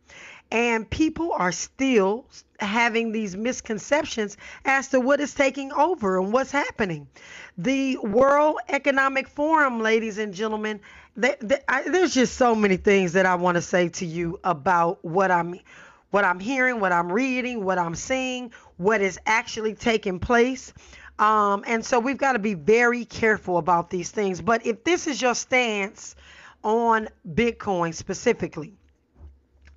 And 0.51 0.89
people 0.89 1.31
are 1.33 1.51
still 1.51 2.25
having 2.59 3.11
these 3.11 3.35
misconceptions 3.35 4.35
as 4.65 4.87
to 4.89 4.99
what 4.99 5.19
is 5.19 5.33
taking 5.33 5.71
over 5.73 6.19
and 6.19 6.33
what's 6.33 6.51
happening. 6.51 7.07
The 7.57 7.97
World 7.97 8.57
Economic 8.67 9.27
Forum, 9.27 9.79
ladies 9.79 10.17
and 10.17 10.33
gentlemen, 10.33 10.79
they, 11.15 11.35
they, 11.39 11.59
I, 11.67 11.83
there's 11.83 12.13
just 12.13 12.35
so 12.35 12.55
many 12.55 12.77
things 12.77 13.13
that 13.13 13.25
I 13.27 13.35
want 13.35 13.55
to 13.55 13.61
say 13.61 13.89
to 13.89 14.05
you 14.05 14.39
about 14.43 15.03
what 15.03 15.29
I'm 15.29 15.59
what 16.11 16.23
I'm 16.23 16.39
hearing, 16.39 16.79
what 16.79 16.91
I'm 16.91 17.11
reading, 17.11 17.63
what 17.63 17.77
I'm 17.77 17.93
seeing, 17.93 18.51
what 18.77 18.99
is 18.99 19.19
actually 19.27 19.75
taking 19.75 20.19
place. 20.19 20.73
Um, 21.19 21.65
and 21.67 21.85
so 21.85 21.99
we've 21.99 22.17
got 22.17 22.33
to 22.33 22.39
be 22.39 22.53
very 22.53 23.03
careful 23.03 23.57
about 23.57 23.89
these 23.89 24.09
things. 24.09 24.41
But 24.41 24.65
if 24.65 24.85
this 24.85 25.05
is 25.05 25.21
your 25.21 25.35
stance 25.35 26.15
on 26.63 27.09
Bitcoin 27.29 27.93
specifically, 27.93 28.73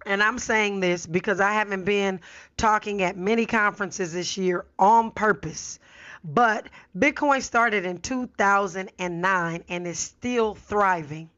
and 0.06 0.22
I'm 0.22 0.38
saying 0.38 0.80
this 0.80 1.04
because 1.06 1.40
I 1.40 1.52
haven't 1.52 1.84
been 1.84 2.20
talking 2.56 3.02
at 3.02 3.16
many 3.16 3.44
conferences 3.44 4.12
this 4.12 4.36
year 4.36 4.64
on 4.78 5.10
purpose. 5.10 5.78
But 6.24 6.68
Bitcoin 6.96 7.42
started 7.42 7.84
in 7.84 7.98
2009 7.98 9.64
and 9.68 9.86
is 9.86 9.98
still 9.98 10.54
thriving. 10.54 11.28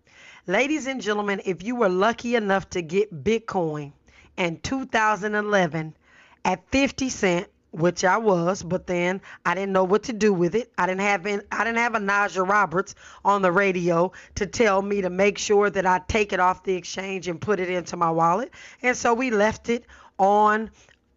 Ladies 0.46 0.86
and 0.86 1.00
gentlemen, 1.00 1.40
if 1.46 1.62
you 1.62 1.76
were 1.76 1.88
lucky 1.88 2.36
enough 2.36 2.68
to 2.70 2.82
get 2.82 3.24
Bitcoin 3.24 3.92
in 4.36 4.60
2011 4.60 5.96
at 6.44 6.70
50 6.70 7.08
cent 7.08 7.48
which 7.74 8.04
I 8.04 8.18
was, 8.18 8.62
but 8.62 8.86
then 8.86 9.20
I 9.44 9.54
didn't 9.54 9.72
know 9.72 9.84
what 9.84 10.04
to 10.04 10.12
do 10.12 10.32
with 10.32 10.54
it. 10.54 10.72
I 10.78 10.86
didn't 10.86 11.00
have 11.00 11.26
in, 11.26 11.42
I 11.50 11.64
didn't 11.64 11.78
have 11.78 11.94
a 11.94 11.98
Najah 11.98 12.48
Roberts 12.48 12.94
on 13.24 13.42
the 13.42 13.50
radio 13.50 14.12
to 14.36 14.46
tell 14.46 14.80
me 14.80 15.00
to 15.02 15.10
make 15.10 15.38
sure 15.38 15.68
that 15.68 15.84
I 15.84 16.00
take 16.06 16.32
it 16.32 16.40
off 16.40 16.62
the 16.62 16.74
exchange 16.74 17.26
and 17.26 17.40
put 17.40 17.58
it 17.58 17.68
into 17.68 17.96
my 17.96 18.10
wallet. 18.10 18.52
And 18.82 18.96
so 18.96 19.12
we 19.12 19.30
left 19.30 19.68
it 19.68 19.84
on 20.18 20.70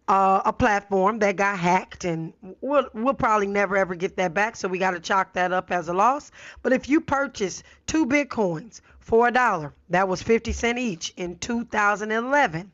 uh, 0.08 0.40
a 0.46 0.52
platform 0.52 1.18
that 1.20 1.36
got 1.36 1.58
hacked, 1.58 2.04
and 2.04 2.32
we'll 2.60 2.88
we'll 2.94 3.14
probably 3.14 3.46
never 3.46 3.76
ever 3.76 3.94
get 3.94 4.16
that 4.16 4.34
back. 4.34 4.56
So 4.56 4.66
we 4.66 4.78
got 4.78 4.92
to 4.92 5.00
chalk 5.00 5.34
that 5.34 5.52
up 5.52 5.70
as 5.70 5.88
a 5.88 5.92
loss. 5.92 6.32
But 6.62 6.72
if 6.72 6.88
you 6.88 7.00
purchase 7.00 7.62
two 7.86 8.06
bitcoins 8.06 8.80
for 9.00 9.28
a 9.28 9.30
dollar, 9.30 9.74
that 9.90 10.08
was 10.08 10.22
50 10.22 10.52
cent 10.52 10.78
each 10.78 11.12
in 11.16 11.38
2011. 11.38 12.72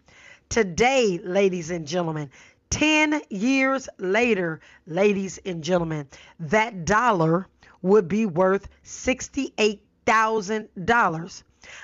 Today, 0.49 1.19
ladies 1.23 1.71
and 1.71 1.87
gentlemen, 1.87 2.31
10 2.75 3.23
years 3.31 3.89
later, 3.99 4.61
ladies 4.89 5.39
and 5.47 5.63
gentlemen, 5.63 6.09
that 6.41 6.85
dollar 6.85 7.47
would 7.83 8.09
be 8.09 8.27
worth 8.27 8.67
$68,000. 8.85 11.43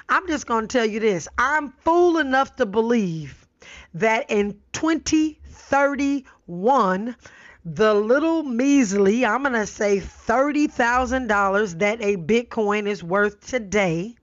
I'm 0.09 0.27
just 0.27 0.49
going 0.49 0.67
to 0.67 0.79
tell 0.79 0.85
you 0.85 0.99
this. 0.99 1.29
I'm 1.39 1.69
fool 1.69 2.19
enough 2.19 2.57
to 2.57 2.67
believe 2.67 3.47
that 3.95 4.33
in 4.33 4.59
2031, 4.73 7.17
the 7.65 7.95
little 7.95 8.43
measly, 8.43 9.25
I'm 9.25 9.45
going 9.45 9.55
to 9.55 9.67
say 9.67 10.01
$30,000 10.01 11.79
that 11.79 12.03
a 12.03 12.17
Bitcoin 12.17 12.89
is 12.89 13.05
worth 13.05 13.47
today, 13.47 14.17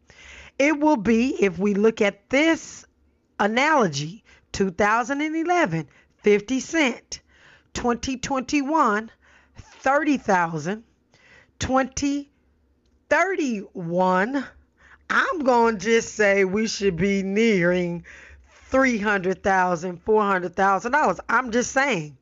it 0.60 0.78
will 0.78 0.98
be, 0.98 1.42
if 1.42 1.58
we 1.58 1.76
look 1.76 2.02
at 2.02 2.30
this 2.30 2.86
analogy, 3.40 4.26
2011, 4.52 5.88
50 6.28 6.60
cent, 6.60 7.22
2021, 7.74 9.10
30,000, 9.56 10.84
2031, 11.58 14.46
I'm 15.10 15.40
going 15.40 15.78
to 15.78 15.86
just 15.86 16.16
say 16.16 16.44
we 16.44 16.68
should 16.68 16.98
be 16.98 17.24
nearing 17.24 18.04
$300,000, 18.70 20.02
$400,000. 20.02 21.20
I'm 21.30 21.52
just 21.52 21.72
saying. 21.72 22.18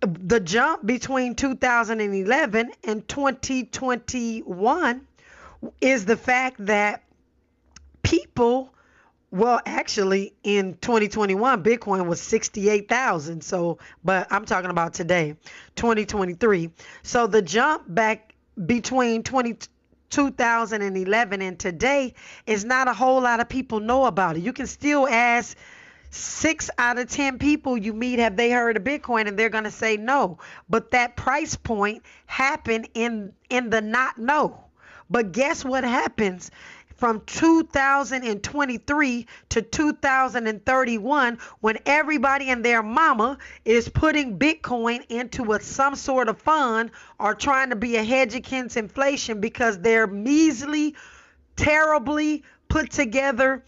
The 0.00 0.40
jump 0.40 0.84
between 0.84 1.34
2011 1.34 2.72
and 2.86 3.08
2021 3.08 5.06
is 5.80 6.04
the 6.04 6.18
fact 6.18 6.66
that 6.66 7.04
people 8.02 8.74
well, 9.34 9.60
actually, 9.66 10.32
in 10.44 10.74
2021, 10.80 11.64
Bitcoin 11.64 12.06
was 12.06 12.20
68,000. 12.20 13.42
So, 13.42 13.78
but 14.04 14.28
I'm 14.30 14.44
talking 14.44 14.70
about 14.70 14.94
today, 14.94 15.34
2023. 15.74 16.70
So 17.02 17.26
the 17.26 17.42
jump 17.42 17.82
back 17.88 18.36
between 18.64 19.24
20, 19.24 19.56
2011 20.10 21.42
and 21.42 21.58
today 21.58 22.14
is 22.46 22.64
not 22.64 22.86
a 22.86 22.92
whole 22.92 23.20
lot 23.20 23.40
of 23.40 23.48
people 23.48 23.80
know 23.80 24.04
about 24.04 24.36
it. 24.36 24.44
You 24.44 24.52
can 24.52 24.68
still 24.68 25.08
ask 25.08 25.58
six 26.12 26.70
out 26.78 27.00
of 27.00 27.10
10 27.10 27.38
people 27.38 27.76
you 27.76 27.92
meet, 27.92 28.20
have 28.20 28.36
they 28.36 28.52
heard 28.52 28.76
of 28.76 28.84
Bitcoin? 28.84 29.26
And 29.26 29.36
they're 29.36 29.48
going 29.48 29.64
to 29.64 29.72
say 29.72 29.96
no. 29.96 30.38
But 30.68 30.92
that 30.92 31.16
price 31.16 31.56
point 31.56 32.04
happened 32.26 32.88
in, 32.94 33.32
in 33.50 33.70
the 33.70 33.80
not 33.80 34.16
know. 34.16 34.60
But 35.10 35.32
guess 35.32 35.64
what 35.64 35.82
happens 35.82 36.52
from 36.96 37.20
2023 37.26 39.26
to 39.50 39.62
2031 39.62 41.38
when 41.60 41.78
everybody 41.86 42.50
and 42.50 42.64
their 42.64 42.82
mama 42.82 43.38
is 43.64 43.88
putting 43.88 44.38
Bitcoin 44.38 45.04
into 45.08 45.52
a, 45.52 45.60
some 45.60 45.96
sort 45.96 46.28
of 46.28 46.40
fund 46.40 46.90
or 47.18 47.34
trying 47.34 47.70
to 47.70 47.76
be 47.76 47.96
a 47.96 48.04
hedge 48.04 48.34
against 48.34 48.76
inflation 48.76 49.40
because 49.40 49.78
they're 49.78 50.06
measly, 50.06 50.94
terribly 51.56 52.44
put 52.68 52.90
together 52.90 53.64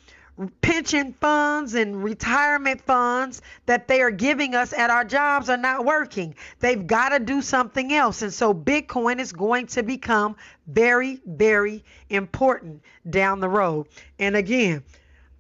pension 0.61 1.14
funds 1.14 1.75
and 1.75 2.03
retirement 2.03 2.81
funds 2.83 3.40
that 3.64 3.88
they 3.88 4.03
are 4.03 4.11
giving 4.11 4.55
us 4.55 4.72
at 4.72 4.90
our 4.90 5.05
jobs 5.05 5.49
are 5.49 5.57
not 5.57 5.85
working. 5.85 6.35
They've 6.61 6.87
got 6.87 7.11
to 7.11 7.18
do 7.18 7.40
something 7.40 7.92
else. 7.92 8.22
And 8.22 8.33
so 8.33 8.53
Bitcoin 8.53 9.18
is 9.18 9.33
going 9.33 9.66
to 9.68 9.83
become 9.83 10.37
very, 10.66 11.20
very 11.25 11.85
important 12.11 12.83
down 13.09 13.40
the 13.40 13.49
road. 13.49 13.88
And 14.18 14.37
again, 14.37 14.83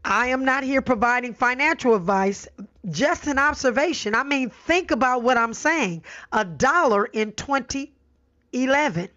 I 0.04 0.28
am 0.28 0.44
not 0.44 0.62
here 0.62 0.82
providing 0.82 1.34
financial 1.34 1.94
advice, 1.94 2.48
just 2.88 3.26
an 3.26 3.38
observation. 3.38 4.14
I 4.14 4.22
mean, 4.22 4.50
think 4.50 4.92
about 4.92 5.22
what 5.22 5.36
I'm 5.36 5.52
saying. 5.52 6.04
A 6.32 6.44
dollar 6.44 7.04
in 7.06 7.32
2011 7.32 9.08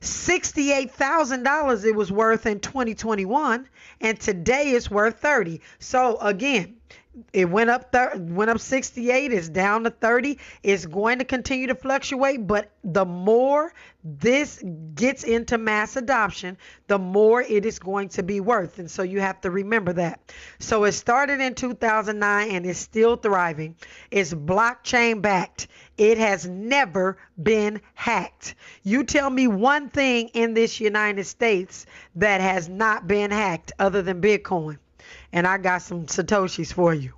$68,000 0.00 1.84
it 1.84 1.94
was 1.94 2.12
worth 2.12 2.46
in 2.46 2.60
2021 2.60 3.68
and 4.00 4.18
today 4.20 4.70
it's 4.70 4.90
worth 4.90 5.20
30. 5.20 5.60
So 5.78 6.16
again, 6.18 6.76
it 7.32 7.48
went 7.48 7.70
up 7.70 7.92
thir- 7.92 8.12
went 8.16 8.50
up 8.50 8.60
68 8.60 9.32
it's 9.32 9.48
down 9.48 9.84
to 9.84 9.90
30 9.90 10.38
it's 10.62 10.84
going 10.84 11.18
to 11.18 11.24
continue 11.24 11.66
to 11.66 11.74
fluctuate 11.74 12.46
but 12.46 12.70
the 12.84 13.06
more 13.06 13.72
this 14.04 14.62
gets 14.94 15.24
into 15.24 15.56
mass 15.56 15.96
adoption 15.96 16.58
the 16.88 16.98
more 16.98 17.40
it 17.40 17.64
is 17.64 17.78
going 17.78 18.10
to 18.10 18.22
be 18.22 18.40
worth 18.40 18.78
and 18.78 18.90
so 18.90 19.02
you 19.02 19.20
have 19.20 19.40
to 19.40 19.50
remember 19.50 19.92
that. 19.94 20.20
So 20.58 20.84
it 20.84 20.92
started 20.92 21.40
in 21.40 21.54
2009 21.54 22.50
and 22.50 22.66
is 22.66 22.78
still 22.78 23.16
thriving. 23.16 23.76
It's 24.10 24.32
blockchain 24.32 25.22
backed 25.22 25.68
it 25.98 26.18
has 26.18 26.46
never 26.46 27.16
been 27.42 27.80
hacked 27.94 28.54
you 28.82 29.04
tell 29.04 29.30
me 29.30 29.46
one 29.46 29.88
thing 29.88 30.28
in 30.28 30.54
this 30.54 30.80
united 30.80 31.24
states 31.24 31.86
that 32.14 32.40
has 32.40 32.68
not 32.68 33.06
been 33.06 33.30
hacked 33.30 33.72
other 33.78 34.02
than 34.02 34.20
bitcoin 34.20 34.78
and 35.32 35.46
I 35.46 35.58
got 35.58 35.82
some 35.82 36.06
Satoshis 36.06 36.72
for 36.72 36.94
you. 36.94 37.12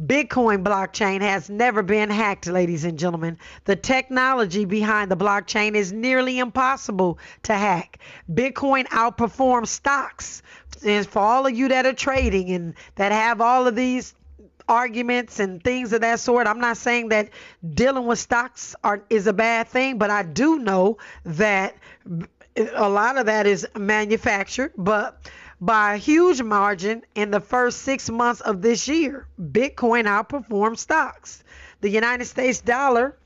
Bitcoin 0.00 0.62
blockchain 0.62 1.20
has 1.20 1.50
never 1.50 1.82
been 1.82 2.08
hacked, 2.08 2.46
ladies 2.46 2.84
and 2.84 2.98
gentlemen. 2.98 3.36
The 3.64 3.74
technology 3.74 4.64
behind 4.64 5.10
the 5.10 5.16
blockchain 5.16 5.74
is 5.74 5.92
nearly 5.92 6.38
impossible 6.38 7.18
to 7.42 7.54
hack. 7.54 7.98
Bitcoin 8.32 8.86
outperforms 8.86 9.66
stocks. 9.66 10.42
And 10.86 11.04
for 11.04 11.18
all 11.18 11.46
of 11.46 11.52
you 11.56 11.68
that 11.68 11.84
are 11.84 11.92
trading 11.92 12.50
and 12.50 12.74
that 12.94 13.10
have 13.10 13.40
all 13.40 13.66
of 13.66 13.74
these 13.74 14.14
arguments 14.68 15.40
and 15.40 15.62
things 15.62 15.92
of 15.92 16.02
that 16.02 16.20
sort. 16.20 16.46
I'm 16.46 16.60
not 16.60 16.76
saying 16.76 17.08
that 17.08 17.30
dealing 17.74 18.06
with 18.06 18.18
stocks 18.18 18.76
are, 18.84 19.02
is 19.10 19.26
a 19.26 19.32
bad 19.32 19.68
thing, 19.68 19.98
but 19.98 20.10
I 20.10 20.22
do 20.22 20.58
know 20.58 20.98
that 21.24 21.76
a 22.74 22.88
lot 22.88 23.18
of 23.18 23.26
that 23.26 23.46
is 23.46 23.66
manufactured. 23.76 24.72
But 24.76 25.28
by 25.60 25.94
a 25.94 25.96
huge 25.96 26.42
margin 26.42 27.02
in 27.14 27.30
the 27.30 27.40
first 27.40 27.82
six 27.82 28.08
months 28.08 28.40
of 28.40 28.62
this 28.62 28.86
year. 28.86 29.26
Bitcoin 29.40 30.04
outperformed 30.04 30.78
stocks. 30.78 31.42
The 31.80 31.90
United 31.90 32.26
States 32.26 32.60
dollar, 32.60 33.16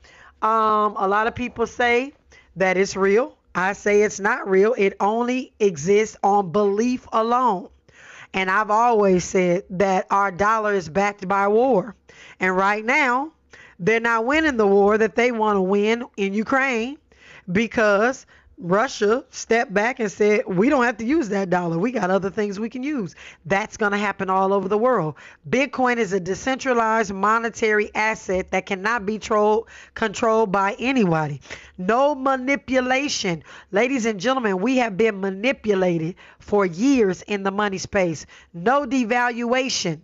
um, 0.41 0.95
a 0.97 1.07
lot 1.07 1.27
of 1.27 1.35
people 1.35 1.67
say 1.67 2.13
that 2.55 2.77
it's 2.77 2.95
real. 2.95 3.37
I 3.55 3.73
say 3.73 4.01
it's 4.01 4.19
not 4.19 4.49
real. 4.49 4.73
It 4.77 4.95
only 4.99 5.53
exists 5.59 6.17
on 6.23 6.51
belief 6.51 7.07
alone. 7.13 7.69
And 8.33 8.49
I've 8.49 8.71
always 8.71 9.23
said 9.23 9.63
that 9.71 10.07
our 10.09 10.31
dollar 10.31 10.73
is 10.73 10.89
backed 10.89 11.27
by 11.27 11.47
war. 11.47 11.95
And 12.39 12.55
right 12.55 12.83
now, 12.83 13.31
they're 13.79 13.99
not 13.99 14.25
winning 14.25 14.57
the 14.57 14.67
war 14.67 14.97
that 14.97 15.15
they 15.15 15.31
want 15.31 15.57
to 15.57 15.61
win 15.61 16.05
in 16.17 16.33
Ukraine 16.33 16.97
because 17.51 18.25
Russia 18.63 19.25
stepped 19.29 19.73
back 19.73 19.99
and 19.99 20.09
said, 20.09 20.45
we 20.47 20.69
don't 20.69 20.85
have 20.85 20.95
to 20.95 21.05
use 21.05 21.27
that 21.29 21.49
dollar. 21.49 21.77
We 21.77 21.91
got 21.91 22.09
other 22.09 22.29
things 22.29 22.61
we 22.61 22.69
can 22.69 22.81
use. 22.81 23.13
That's 23.45 23.75
going 23.75 23.91
to 23.91 23.97
happen 23.97 24.29
all 24.29 24.53
over 24.53 24.69
the 24.69 24.77
world. 24.77 25.15
Bitcoin 25.47 25.97
is 25.97 26.13
a 26.13 26.19
decentralized 26.21 27.13
monetary 27.13 27.93
asset 27.93 28.51
that 28.51 28.65
cannot 28.65 29.05
be 29.05 29.19
tro- 29.19 29.67
controlled 29.95 30.53
by 30.53 30.77
anybody. 30.79 31.41
No 31.77 32.15
manipulation. 32.15 33.43
Ladies 33.73 34.05
and 34.05 34.17
gentlemen, 34.17 34.61
we 34.61 34.77
have 34.77 34.95
been 34.95 35.19
manipulated 35.19 36.15
for 36.39 36.65
years 36.65 37.21
in 37.23 37.43
the 37.43 37.51
money 37.51 37.77
space. 37.77 38.25
No 38.53 38.85
devaluation 38.85 39.99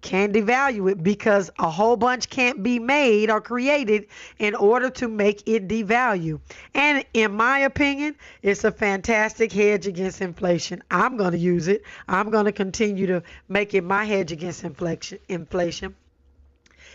can 0.00 0.32
devalue 0.32 0.90
it 0.90 1.02
because 1.02 1.50
a 1.58 1.68
whole 1.68 1.96
bunch 1.96 2.30
can't 2.30 2.62
be 2.62 2.78
made 2.78 3.30
or 3.30 3.40
created 3.40 4.06
in 4.38 4.54
order 4.54 4.90
to 4.90 5.08
make 5.08 5.42
it 5.46 5.66
devalue. 5.66 6.40
And 6.74 7.04
in 7.14 7.34
my 7.34 7.60
opinion, 7.60 8.14
it's 8.42 8.64
a 8.64 8.70
fantastic 8.70 9.52
hedge 9.52 9.86
against 9.86 10.20
inflation. 10.20 10.82
I'm 10.90 11.16
going 11.16 11.32
to 11.32 11.38
use 11.38 11.68
it. 11.68 11.82
I'm 12.06 12.30
going 12.30 12.44
to 12.44 12.52
continue 12.52 13.06
to 13.06 13.22
make 13.48 13.74
it 13.74 13.82
my 13.82 14.04
hedge 14.04 14.30
against 14.32 14.62
inflation. 14.64 15.18
Inflation. 15.28 15.96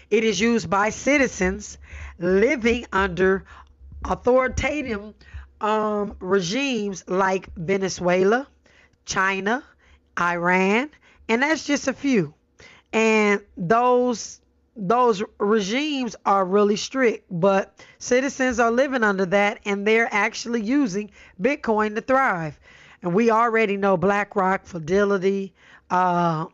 It 0.09 0.23
is 0.23 0.39
used 0.39 0.69
by 0.69 0.89
citizens 0.89 1.77
living 2.19 2.85
under 2.93 3.45
authoritarian 4.05 5.13
um, 5.59 6.15
regimes 6.19 7.03
like 7.07 7.53
Venezuela, 7.55 8.47
China, 9.05 9.63
Iran, 10.19 10.89
and 11.27 11.41
that's 11.41 11.65
just 11.65 11.87
a 11.87 11.93
few 11.93 12.33
and 12.93 13.41
those 13.57 14.39
those 14.75 15.21
regimes 15.39 16.15
are 16.25 16.45
really 16.45 16.75
strict 16.75 17.25
but 17.29 17.83
citizens 17.99 18.59
are 18.59 18.71
living 18.71 19.03
under 19.03 19.25
that 19.25 19.59
and 19.65 19.85
they're 19.85 20.11
actually 20.11 20.61
using 20.61 21.11
bitcoin 21.41 21.93
to 21.95 22.01
thrive. 22.01 22.59
And 23.01 23.13
we 23.13 23.29
already 23.29 23.77
know 23.77 23.97
blackrock 23.97 24.65
fidelity 24.65 25.53
uh, 25.89 26.45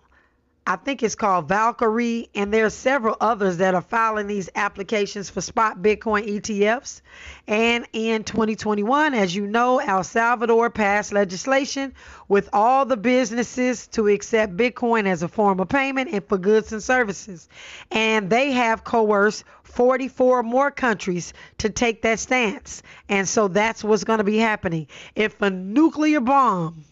I 0.69 0.75
think 0.75 1.01
it's 1.01 1.15
called 1.15 1.47
Valkyrie, 1.47 2.29
and 2.35 2.53
there 2.53 2.67
are 2.67 2.69
several 2.69 3.17
others 3.19 3.57
that 3.57 3.73
are 3.73 3.81
filing 3.81 4.27
these 4.27 4.51
applications 4.53 5.27
for 5.27 5.41
spot 5.41 5.79
Bitcoin 5.79 6.27
ETFs. 6.29 7.01
And 7.47 7.87
in 7.91 8.23
2021, 8.23 9.15
as 9.15 9.35
you 9.35 9.47
know, 9.47 9.79
El 9.79 10.03
Salvador 10.03 10.69
passed 10.69 11.11
legislation 11.11 11.95
with 12.27 12.49
all 12.53 12.85
the 12.85 12.97
businesses 12.97 13.87
to 13.87 14.09
accept 14.09 14.55
Bitcoin 14.55 15.07
as 15.07 15.23
a 15.23 15.27
form 15.27 15.59
of 15.59 15.69
payment 15.69 16.11
and 16.13 16.23
for 16.23 16.37
goods 16.37 16.71
and 16.71 16.83
services. 16.83 17.49
And 17.89 18.29
they 18.29 18.51
have 18.51 18.83
coerced 18.83 19.45
44 19.63 20.43
more 20.43 20.69
countries 20.69 21.33
to 21.57 21.71
take 21.71 22.03
that 22.03 22.19
stance. 22.19 22.83
And 23.09 23.27
so 23.27 23.47
that's 23.47 23.83
what's 23.83 24.03
going 24.03 24.19
to 24.19 24.23
be 24.23 24.37
happening. 24.37 24.85
If 25.15 25.41
a 25.41 25.49
nuclear 25.49 26.19
bomb 26.19 26.85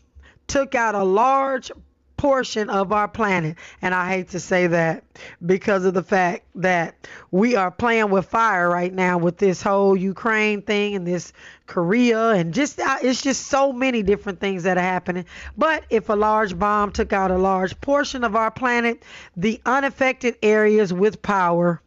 took 0.47 0.73
out 0.73 0.95
a 0.95 1.03
large 1.03 1.71
portion 2.17 2.69
of 2.69 2.91
our 2.91 3.07
planet. 3.07 3.55
And 3.81 3.93
I 3.93 4.09
hate 4.09 4.29
to 4.29 4.39
say 4.39 4.67
that 4.67 5.03
because 5.45 5.85
of 5.85 5.93
the 5.93 6.03
fact 6.03 6.45
that 6.55 7.07
we 7.31 7.55
are 7.55 7.71
playing 7.71 8.09
with 8.09 8.25
fire 8.25 8.69
right 8.69 8.93
now 8.93 9.17
with 9.17 9.37
this 9.37 9.61
whole 9.61 9.95
Ukraine 9.95 10.61
thing 10.63 10.95
and 10.95 11.07
this 11.07 11.31
Korea 11.67 12.31
and 12.31 12.53
just 12.53 12.79
uh, 12.79 12.97
it's 13.01 13.21
just 13.21 13.47
so 13.47 13.71
many 13.71 14.03
different 14.03 14.39
things 14.39 14.63
that 14.63 14.77
are 14.77 14.81
happening. 14.81 15.25
But 15.57 15.85
if 15.89 16.09
a 16.09 16.13
large 16.13 16.57
bomb 16.57 16.91
took 16.91 17.13
out 17.13 17.31
a 17.31 17.37
large 17.37 17.79
portion 17.79 18.23
of 18.23 18.35
our 18.35 18.51
planet, 18.51 19.03
the 19.35 19.61
unaffected 19.65 20.37
areas 20.41 20.91
with 20.91 21.21
power, 21.21 21.81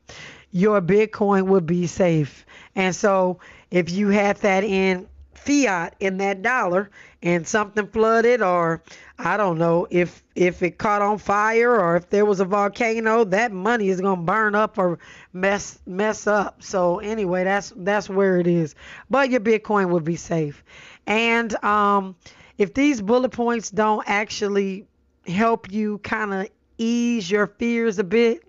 your 0.53 0.81
Bitcoin 0.81 1.47
would 1.47 1.67
be 1.67 1.87
safe. 1.87 2.47
And 2.77 2.95
so 2.95 3.41
if 3.71 3.91
you 3.91 4.09
had 4.09 4.37
that 4.39 4.65
in 4.65 5.07
fiat 5.45 5.95
in 6.01 6.19
that 6.19 6.43
dollar 6.43 6.91
and 7.23 7.47
something 7.47 7.87
flooded 7.87 8.43
or 8.43 8.83
I 9.19 9.37
don't 9.37 9.59
know 9.59 9.87
if 9.91 10.23
if 10.35 10.63
it 10.63 10.79
caught 10.79 11.03
on 11.03 11.19
fire 11.19 11.79
or 11.79 11.97
if 11.97 12.09
there 12.09 12.25
was 12.25 12.41
a 12.41 12.45
volcano, 12.45 13.25
that 13.25 13.53
money 13.53 13.89
is 13.89 14.01
gonna 14.01 14.23
burn 14.23 14.55
up 14.55 14.79
or 14.79 14.99
mess 15.33 15.79
mess 15.87 16.27
up. 16.27 16.63
So 16.63 16.99
anyway, 16.99 17.45
that's 17.45 17.73
that's 17.77 18.09
where 18.09 18.39
it 18.39 18.47
is. 18.47 18.75
But 19.09 19.31
your 19.31 19.41
Bitcoin 19.41 19.91
would 19.91 20.05
be 20.05 20.17
safe. 20.17 20.63
And 21.07 21.53
um, 21.65 22.17
if 22.59 22.75
these 22.75 23.03
bullet 23.03 23.31
points 23.31 23.71
don't 23.71 24.05
actually 24.09 24.87
help 25.27 25.71
you 25.71 25.99
kind 25.99 26.33
of 26.33 26.49
ease 26.79 27.31
your 27.31 27.47
fears 27.47 27.99
a 27.99 28.05
bit, 28.05 28.43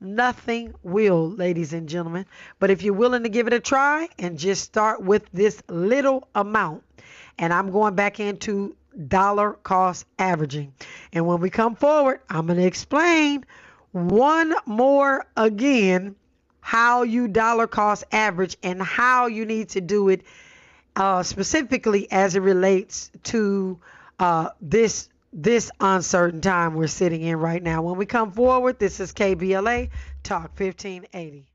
nothing 0.00 0.74
will, 0.82 1.30
ladies 1.30 1.72
and 1.72 1.88
gentlemen. 1.88 2.26
But 2.58 2.70
if 2.70 2.82
you're 2.82 2.94
willing 2.94 3.22
to 3.22 3.28
give 3.28 3.46
it 3.46 3.52
a 3.52 3.60
try 3.60 4.08
and 4.18 4.38
just 4.38 4.62
start 4.62 5.02
with 5.02 5.24
this 5.32 5.62
little 5.68 6.28
amount, 6.34 6.82
and 7.38 7.52
I'm 7.52 7.70
going 7.70 7.94
back 7.94 8.20
into 8.20 8.76
dollar 9.08 9.52
cost 9.52 10.06
averaging. 10.18 10.72
And 11.12 11.26
when 11.26 11.40
we 11.40 11.50
come 11.50 11.76
forward, 11.76 12.20
I'm 12.30 12.46
going 12.46 12.58
to 12.58 12.66
explain 12.66 13.44
one 13.92 14.54
more 14.66 15.26
again 15.36 16.16
how 16.60 17.02
you 17.02 17.28
dollar 17.28 17.66
cost 17.66 18.04
average 18.10 18.56
and 18.62 18.82
how 18.82 19.26
you 19.26 19.46
need 19.46 19.68
to 19.70 19.80
do 19.80 20.08
it 20.08 20.22
uh, 20.96 21.22
specifically 21.22 22.10
as 22.10 22.34
it 22.34 22.40
relates 22.40 23.10
to 23.22 23.78
uh, 24.18 24.48
this 24.60 25.08
this 25.36 25.70
uncertain 25.80 26.40
time 26.40 26.74
we're 26.74 26.86
sitting 26.86 27.20
in 27.20 27.36
right 27.36 27.62
now. 27.62 27.82
When 27.82 27.96
we 27.96 28.06
come 28.06 28.32
forward, 28.32 28.78
this 28.78 29.00
is 29.00 29.12
KBLA 29.12 29.90
Talk 30.22 30.58
1580. 30.58 31.46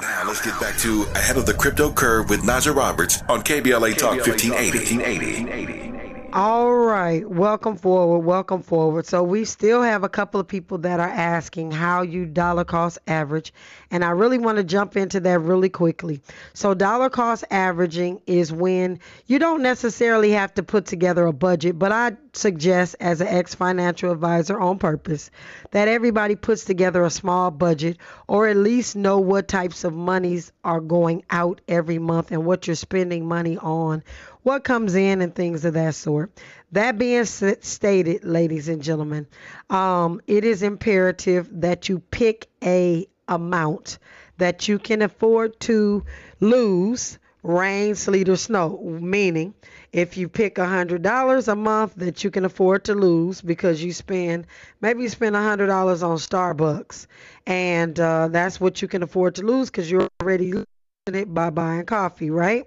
Now 0.00 0.24
let's 0.26 0.44
get 0.44 0.58
back 0.58 0.76
to 0.78 1.04
Ahead 1.14 1.36
of 1.36 1.46
the 1.46 1.54
Crypto 1.54 1.92
Curve 1.92 2.30
with 2.30 2.40
Najah 2.42 2.74
Roberts 2.74 3.22
on 3.28 3.42
KBLA 3.42 3.96
Talk 3.96 4.26
1580. 4.26 5.91
All 6.34 6.72
right, 6.74 7.28
welcome 7.28 7.76
forward, 7.76 8.20
welcome 8.20 8.62
forward. 8.62 9.04
So 9.04 9.22
we 9.22 9.44
still 9.44 9.82
have 9.82 10.02
a 10.02 10.08
couple 10.08 10.40
of 10.40 10.48
people 10.48 10.78
that 10.78 10.98
are 10.98 11.06
asking 11.06 11.72
how 11.72 12.00
you 12.00 12.24
dollar 12.24 12.64
cost 12.64 12.98
average, 13.06 13.52
and 13.90 14.02
I 14.02 14.12
really 14.12 14.38
want 14.38 14.56
to 14.56 14.64
jump 14.64 14.96
into 14.96 15.20
that 15.20 15.40
really 15.40 15.68
quickly. 15.68 16.22
So 16.54 16.72
dollar 16.72 17.10
cost 17.10 17.44
averaging 17.50 18.22
is 18.26 18.50
when 18.50 18.98
you 19.26 19.38
don't 19.38 19.60
necessarily 19.60 20.30
have 20.30 20.54
to 20.54 20.62
put 20.62 20.86
together 20.86 21.26
a 21.26 21.34
budget, 21.34 21.78
but 21.78 21.92
I 21.92 22.16
suggest 22.32 22.96
as 22.98 23.20
an 23.20 23.26
ex-financial 23.28 24.10
advisor 24.10 24.58
on 24.58 24.78
purpose 24.78 25.30
that 25.72 25.88
everybody 25.88 26.34
puts 26.34 26.64
together 26.64 27.04
a 27.04 27.10
small 27.10 27.50
budget 27.50 27.98
or 28.26 28.48
at 28.48 28.56
least 28.56 28.96
know 28.96 29.18
what 29.18 29.48
types 29.48 29.84
of 29.84 29.92
monies 29.92 30.50
are 30.64 30.80
going 30.80 31.24
out 31.28 31.60
every 31.68 31.98
month 31.98 32.30
and 32.30 32.46
what 32.46 32.66
you're 32.66 32.76
spending 32.76 33.28
money 33.28 33.58
on 33.58 34.02
what 34.42 34.64
comes 34.64 34.94
in 34.94 35.22
and 35.22 35.34
things 35.34 35.64
of 35.64 35.74
that 35.74 35.94
sort. 35.94 36.32
That 36.72 36.98
being 36.98 37.24
stated, 37.24 38.24
ladies 38.24 38.68
and 38.68 38.82
gentlemen, 38.82 39.26
um, 39.70 40.20
it 40.26 40.44
is 40.44 40.62
imperative 40.62 41.48
that 41.60 41.88
you 41.88 41.98
pick 41.98 42.48
a 42.62 43.06
amount 43.28 43.98
that 44.38 44.68
you 44.68 44.78
can 44.78 45.02
afford 45.02 45.58
to 45.60 46.04
lose 46.40 47.18
rain, 47.42 47.94
sleet, 47.94 48.28
or 48.28 48.36
snow. 48.36 48.78
Meaning, 49.00 49.54
if 49.92 50.16
you 50.16 50.28
pick 50.28 50.58
a 50.58 50.66
hundred 50.66 51.02
dollars 51.02 51.48
a 51.48 51.56
month 51.56 51.94
that 51.96 52.24
you 52.24 52.30
can 52.30 52.44
afford 52.44 52.84
to 52.84 52.94
lose 52.94 53.40
because 53.40 53.82
you 53.82 53.92
spend 53.92 54.46
maybe 54.80 55.02
you 55.02 55.08
spend 55.08 55.36
a 55.36 55.42
hundred 55.42 55.66
dollars 55.66 56.02
on 56.02 56.16
Starbucks, 56.16 57.06
and 57.46 57.98
uh, 58.00 58.28
that's 58.28 58.60
what 58.60 58.80
you 58.80 58.88
can 58.88 59.02
afford 59.02 59.36
to 59.36 59.42
lose 59.42 59.70
because 59.70 59.90
you're 59.90 60.08
already 60.22 60.52
losing 60.52 60.66
it 61.06 61.32
by 61.32 61.50
buying 61.50 61.84
coffee, 61.84 62.30
right? 62.30 62.66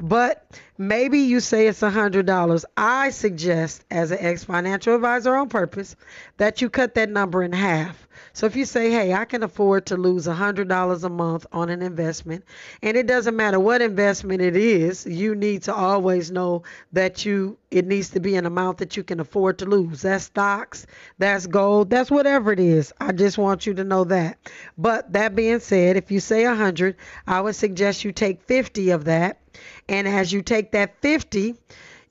But 0.00 0.58
maybe 0.76 1.20
you 1.20 1.38
say 1.38 1.68
it's 1.68 1.82
a 1.82 1.90
hundred 1.90 2.26
dollars. 2.26 2.64
I 2.76 3.10
suggest, 3.10 3.84
as 3.90 4.10
an 4.10 4.18
ex-financial 4.20 4.94
advisor 4.94 5.34
on 5.36 5.48
purpose, 5.48 5.94
that 6.36 6.60
you 6.60 6.68
cut 6.68 6.94
that 6.94 7.10
number 7.10 7.42
in 7.44 7.52
half. 7.52 8.08
So 8.32 8.46
if 8.46 8.56
you 8.56 8.64
say, 8.64 8.90
"Hey, 8.90 9.12
I 9.14 9.24
can 9.24 9.44
afford 9.44 9.86
to 9.86 9.96
lose 9.96 10.26
a 10.26 10.34
hundred 10.34 10.68
dollars 10.68 11.04
a 11.04 11.08
month 11.08 11.46
on 11.52 11.68
an 11.68 11.80
investment," 11.80 12.44
and 12.82 12.96
it 12.96 13.06
doesn't 13.06 13.36
matter 13.36 13.60
what 13.60 13.82
investment 13.82 14.42
it 14.42 14.56
is, 14.56 15.06
you 15.06 15.36
need 15.36 15.62
to 15.64 15.74
always 15.74 16.32
know 16.32 16.64
that 16.92 17.24
you 17.24 17.56
it 17.70 17.86
needs 17.86 18.10
to 18.10 18.20
be 18.20 18.34
an 18.34 18.46
amount 18.46 18.78
that 18.78 18.96
you 18.96 19.04
can 19.04 19.20
afford 19.20 19.58
to 19.58 19.66
lose. 19.66 20.02
That's 20.02 20.24
stocks, 20.24 20.86
that's 21.18 21.46
gold, 21.46 21.90
that's 21.90 22.10
whatever 22.10 22.50
it 22.50 22.60
is. 22.60 22.92
I 23.00 23.12
just 23.12 23.38
want 23.38 23.66
you 23.66 23.74
to 23.74 23.84
know 23.84 24.02
that. 24.04 24.38
But 24.76 25.12
that 25.12 25.36
being 25.36 25.60
said, 25.60 25.96
if 25.96 26.10
you 26.10 26.18
say 26.18 26.44
a 26.44 26.54
hundred, 26.54 26.96
I 27.28 27.40
would 27.40 27.54
suggest 27.54 28.04
you 28.04 28.10
take 28.10 28.42
fifty 28.42 28.90
of 28.90 29.04
that 29.04 29.38
and 29.88 30.08
as 30.08 30.32
you 30.32 30.42
take 30.42 30.72
that 30.72 31.00
50, 31.00 31.54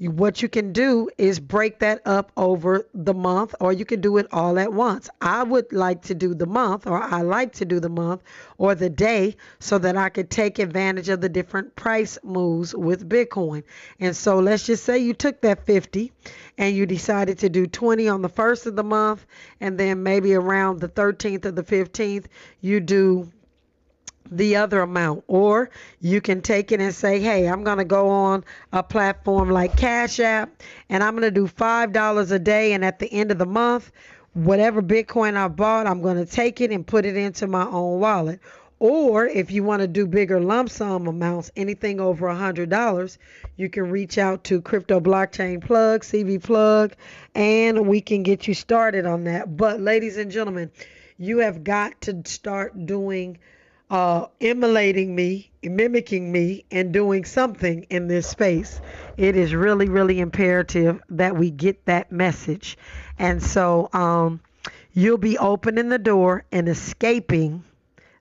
you, 0.04 0.12
what 0.12 0.42
you 0.42 0.50
can 0.50 0.74
do 0.74 1.10
is 1.18 1.40
break 1.40 1.80
that 1.80 2.02
up 2.06 2.32
over 2.36 2.88
the 2.94 3.14
month 3.14 3.56
or 3.60 3.72
you 3.72 3.86
can 3.86 4.02
do 4.02 4.18
it 4.18 4.28
all 4.32 4.60
at 4.60 4.74
once. 4.74 5.10
I 5.22 5.44
would 5.44 5.72
like 5.72 6.02
to 6.04 6.16
do 6.16 6.34
the 6.34 6.46
month 6.46 6.88
or 6.88 7.02
I 7.02 7.22
like 7.22 7.54
to 7.54 7.66
do 7.66 7.80
the 7.80 7.90
month 7.90 8.22
or 8.58 8.76
the 8.76 8.90
day 8.90 9.36
so 9.60 9.78
that 9.78 9.96
I 9.96 10.10
could 10.10 10.30
take 10.30 10.60
advantage 10.60 11.10
of 11.10 11.22
the 11.22 11.30
different 11.30 11.76
price 11.76 12.18
moves 12.24 12.76
with 12.76 13.08
Bitcoin. 13.08 13.64
And 14.00 14.16
so 14.16 14.40
let's 14.40 14.66
just 14.66 14.84
say 14.84 14.98
you 14.98 15.14
took 15.14 15.42
that 15.42 15.66
50 15.66 16.12
and 16.58 16.76
you 16.76 16.86
decided 16.86 17.40
to 17.40 17.50
do 17.50 17.68
20 17.68 18.10
on 18.10 18.22
the 18.22 18.30
first 18.30 18.66
of 18.66 18.76
the 18.76 18.84
month 18.84 19.26
and 19.62 19.78
then 19.78 20.04
maybe 20.04 20.34
around 20.34 20.80
the 20.80 20.90
13th 20.90 21.46
or 21.46 21.52
the 21.52 21.64
15th 21.64 22.26
you 22.62 22.80
do 22.80 23.32
the 24.30 24.56
other 24.56 24.82
amount. 24.82 25.24
Or 25.28 25.70
you 26.00 26.22
can 26.22 26.42
take 26.42 26.72
it 26.72 26.82
and 26.82 26.94
say, 26.94 27.20
hey, 27.20 27.48
I'm 27.48 27.64
going 27.64 27.78
to 27.78 27.86
go 27.86 28.10
on 28.10 28.44
a 28.72 28.84
platform 28.84 29.50
like 29.50 29.76
Cash 29.78 30.20
App 30.20 30.62
and 30.90 31.04
I'm 31.04 31.14
going 31.14 31.24
to 31.24 31.32
do 31.32 31.48
$5 31.48 32.32
a 32.32 32.40
day. 32.40 32.74
And 32.74 32.84
at 32.86 33.00
the 33.00 33.12
end 33.12 33.32
of 33.32 33.38
the 33.38 33.46
month, 33.46 33.92
whatever 34.34 34.82
Bitcoin 34.82 35.36
I 35.36 35.48
bought, 35.48 35.88
I'm 35.88 36.02
going 36.02 36.18
to 36.18 36.26
take 36.26 36.62
it 36.62 36.72
and 36.72 36.86
put 36.86 37.06
it 37.06 37.16
into 37.16 37.48
my 37.48 37.66
own 37.66 38.00
wallet. 38.00 38.40
Or 38.80 39.26
if 39.26 39.50
you 39.50 39.64
want 39.64 39.82
to 39.82 39.88
do 39.88 40.06
bigger 40.06 40.42
lump 40.42 40.70
sum 40.70 41.08
amounts, 41.08 41.52
anything 41.56 42.02
over 42.02 42.28
a 42.28 42.36
$100, 42.36 43.18
you 43.56 43.70
can 43.70 43.90
reach 43.90 44.18
out 44.18 44.44
to 44.46 44.62
Crypto 44.62 45.00
Blockchain 45.00 45.64
Plug, 45.64 46.02
CB 46.02 46.44
Plug, 46.44 46.94
and 47.34 47.88
we 47.88 48.02
can 48.02 48.24
get 48.24 48.46
you 48.46 48.54
started 48.54 49.06
on 49.06 49.24
that. 49.24 49.56
But, 49.56 49.80
ladies 49.80 50.18
and 50.18 50.30
gentlemen, 50.30 50.70
you 51.18 51.38
have 51.38 51.64
got 51.64 52.02
to 52.02 52.24
start 52.26 52.86
doing 52.86 53.38
uh, 53.94 54.26
emulating 54.42 55.14
me, 55.14 55.52
mimicking 55.62 56.32
me, 56.32 56.66
and 56.72 56.92
doing 56.92 57.24
something 57.24 57.84
in 57.92 58.08
this 58.08 58.28
space. 58.28 58.82
It 59.18 59.36
is 59.36 59.54
really, 59.54 59.88
really 59.88 60.20
imperative 60.20 61.00
that 61.10 61.38
we 61.38 61.52
get 61.52 61.86
that 61.86 62.12
message. 62.12 62.76
And 63.20 63.42
so 63.42 63.90
um, 63.94 64.40
you'll 64.94 65.20
be 65.20 65.38
opening 65.38 65.90
the 65.90 66.00
door 66.00 66.44
and 66.52 66.68
escaping 66.68 67.64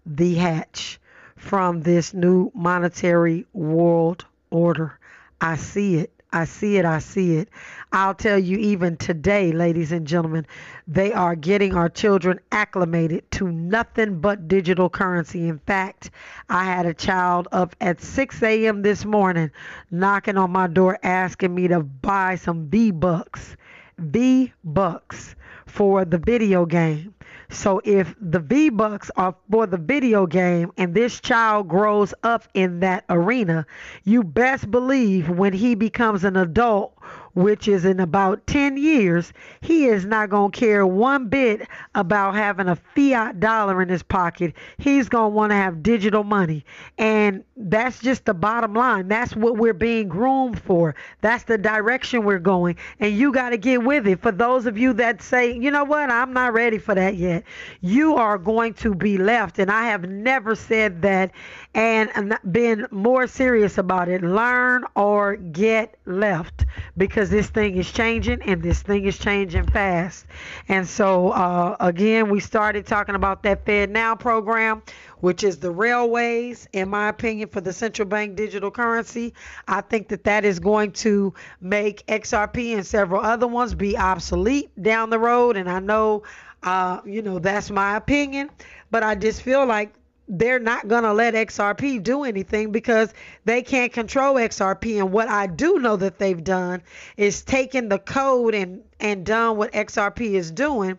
the 0.05 0.35
hatch 0.35 1.01
from 1.37 1.81
this 1.81 2.12
new 2.12 2.53
monetary 2.55 3.47
world 3.55 4.27
order. 4.51 4.99
I 5.41 5.57
see 5.57 5.97
it. 5.97 6.12
I 6.33 6.47
see 6.47 6.78
it. 6.78 6.85
I 6.87 6.99
see 6.99 7.37
it. 7.37 7.49
I'll 7.93 8.14
tell 8.14 8.39
you, 8.39 8.57
even 8.57 8.97
today, 8.97 9.53
ladies 9.53 9.93
and 9.93 10.07
gentlemen, 10.07 10.47
they 10.89 11.12
are 11.12 11.35
getting 11.37 11.74
our 11.74 11.91
children 11.91 12.41
acclimated 12.51 13.30
to 13.33 13.53
nothing 13.53 14.20
but 14.20 14.49
digital 14.49 14.89
currency. 14.89 15.47
In 15.47 15.59
fact, 15.59 16.11
I 16.49 16.64
had 16.64 16.87
a 16.87 16.95
child 16.95 17.49
up 17.53 17.76
at 17.83 18.01
6 18.01 18.43
a.m. 18.43 18.80
this 18.80 19.05
morning 19.05 19.51
knocking 19.91 20.39
on 20.39 20.51
my 20.51 20.68
door 20.68 20.99
asking 21.03 21.55
me 21.55 21.68
to 21.68 21.80
buy 21.80 22.37
some 22.37 22.68
V 22.68 22.93
Bucks. 22.93 23.57
V 23.99 24.53
Bucks 24.64 25.35
for 25.66 26.05
the 26.07 26.18
video 26.18 26.64
game. 26.64 27.14
So 27.53 27.83
if 27.85 28.15
the 28.19 28.41
V 28.41 28.71
Bucks 28.71 29.11
are 29.15 29.35
for 29.51 29.67
the 29.67 29.77
video 29.77 30.27
game 30.27 30.73
and 30.79 30.95
this 30.95 31.21
child 31.21 31.69
grows 31.69 32.15
up 32.23 32.49
in 32.55 32.81
that 32.81 33.05
arena, 33.11 33.67
you 34.05 34.25
best 34.25 34.71
believe 34.71 35.29
when 35.29 35.53
he 35.53 35.75
becomes 35.75 36.25
an 36.25 36.37
adult 36.37 36.99
which 37.35 37.68
is 37.68 37.85
in 37.85 38.01
about 38.01 38.47
10 38.47 38.76
years, 38.76 39.33
he 39.61 39.87
is 39.87 40.05
not 40.05 40.30
going 40.30 40.51
to 40.51 40.59
care 40.59 40.87
one 40.87 41.28
bit 41.28 41.66
about 41.95 42.35
having 42.35 42.68
a 42.68 42.76
fiat 42.76 43.41
dollar 43.41 43.80
in 43.83 43.89
his 43.89 44.03
pocket. 44.03 44.55
He's 44.78 45.09
going 45.09 45.33
to 45.33 45.35
want 45.35 45.51
to 45.51 45.57
have 45.57 45.83
digital 45.83 46.24
money. 46.24 46.64
And 46.99 47.45
that's 47.57 48.01
just 48.01 48.24
the 48.24 48.35
bottom 48.35 48.74
line. 48.74 49.09
That's 49.09 49.35
what 49.35 49.57
we're 49.57 49.72
being 49.72 50.09
groomed 50.09 50.61
for. 50.61 50.95
That's 51.20 51.45
the 51.45 51.59
direction 51.59 52.24
we're 52.24 52.39
going. 52.39 52.76
And 53.01 53.16
you 53.16 53.33
got 53.33 53.51
to 53.51 53.57
get 53.57 53.83
with 53.83 54.07
it. 54.07 54.20
For 54.20 54.33
those 54.33 54.66
of 54.66 54.76
you 54.76 54.93
that 54.95 55.22
say, 55.22 55.57
you 55.57 55.70
know 55.70 55.85
what, 55.85 56.11
I'm 56.11 56.33
not 56.33 56.53
ready 56.53 56.78
for 56.78 56.95
that 56.95 57.16
yet, 57.16 57.45
you 57.80 58.16
are 58.16 58.39
going 58.39 58.74
to 58.74 58.95
be 58.95 59.16
left. 59.18 59.59
And 59.59 59.70
I 59.70 59.85
have 59.87 60.09
never 60.09 60.55
said 60.55 61.03
that 61.03 61.33
and 61.75 62.37
been 62.51 62.87
more 62.91 63.27
serious 63.27 63.79
about 63.79 64.09
it. 64.09 64.23
Learn 64.23 64.85
or 64.95 65.37
get 65.37 65.95
left 66.05 66.66
because 66.99 67.31
this 67.31 67.49
thing 67.49 67.77
is 67.77 67.91
changing 67.91 68.43
and 68.43 68.62
this 68.62 68.83
thing 68.83 69.05
is 69.07 69.18
changing 69.18 69.66
fast. 69.68 70.27
And 70.68 70.87
so, 70.87 71.31
uh, 71.31 71.77
again, 71.81 72.29
we 72.29 72.41
started 72.41 72.87
talking 72.87 73.14
about 73.14 73.43
that 73.45 73.64
Fed 73.64 73.91
Now 73.91 74.14
program, 74.14 74.83
which 75.20 75.43
is 75.45 75.59
the 75.59 75.70
railways, 75.70 76.68
in 76.73 76.91
my 76.91 77.09
opinion, 77.09 77.49
for 77.49 77.61
the 77.62 77.73
central 77.73 78.07
bank 78.07 78.37
digital 78.37 78.70
currency. 78.70 79.33
I 79.66 79.81
think 79.81 80.09
that 80.09 80.25
that 80.25 80.45
is 80.45 80.59
going 80.61 80.93
to 80.93 81.33
make 81.61 82.07
XRP 82.07 82.75
and 82.75 82.87
several 82.87 83.23
other 83.23 83.47
ones 83.47 83.75
be 83.75 83.97
obsolete 83.97 84.70
down 84.83 85.09
the 85.11 85.18
road. 85.18 85.57
And 85.57 85.70
I 85.70 85.81
know, 85.81 86.25
uh, 86.62 87.01
you 87.07 87.23
know, 87.23 87.39
that's 87.39 87.70
my 87.70 87.97
opinion, 87.97 88.51
but 88.91 89.03
I 89.03 89.14
just 89.14 89.43
feel 89.43 89.64
like 89.64 89.95
they're 90.29 90.59
not 90.59 90.89
going 90.89 91.03
to 91.03 91.12
let 91.12 91.35
XRP 91.35 92.03
do 92.03 92.25
anything 92.25 92.73
because 92.73 93.12
they 93.45 93.62
can't 93.62 93.93
control 93.93 94.37
XRP. 94.37 94.99
And 94.99 95.12
what 95.12 95.29
I 95.29 95.47
do 95.47 95.79
know 95.79 95.97
that 95.97 96.18
they've 96.18 96.43
done 96.43 96.83
is 97.16 97.43
taken 97.43 97.89
the 97.89 97.99
code 97.99 98.55
and, 98.55 98.83
and 99.01 99.27
done 99.27 99.57
what 99.57 99.73
XRP 99.73 100.35
is 100.35 100.51
doing 100.51 100.99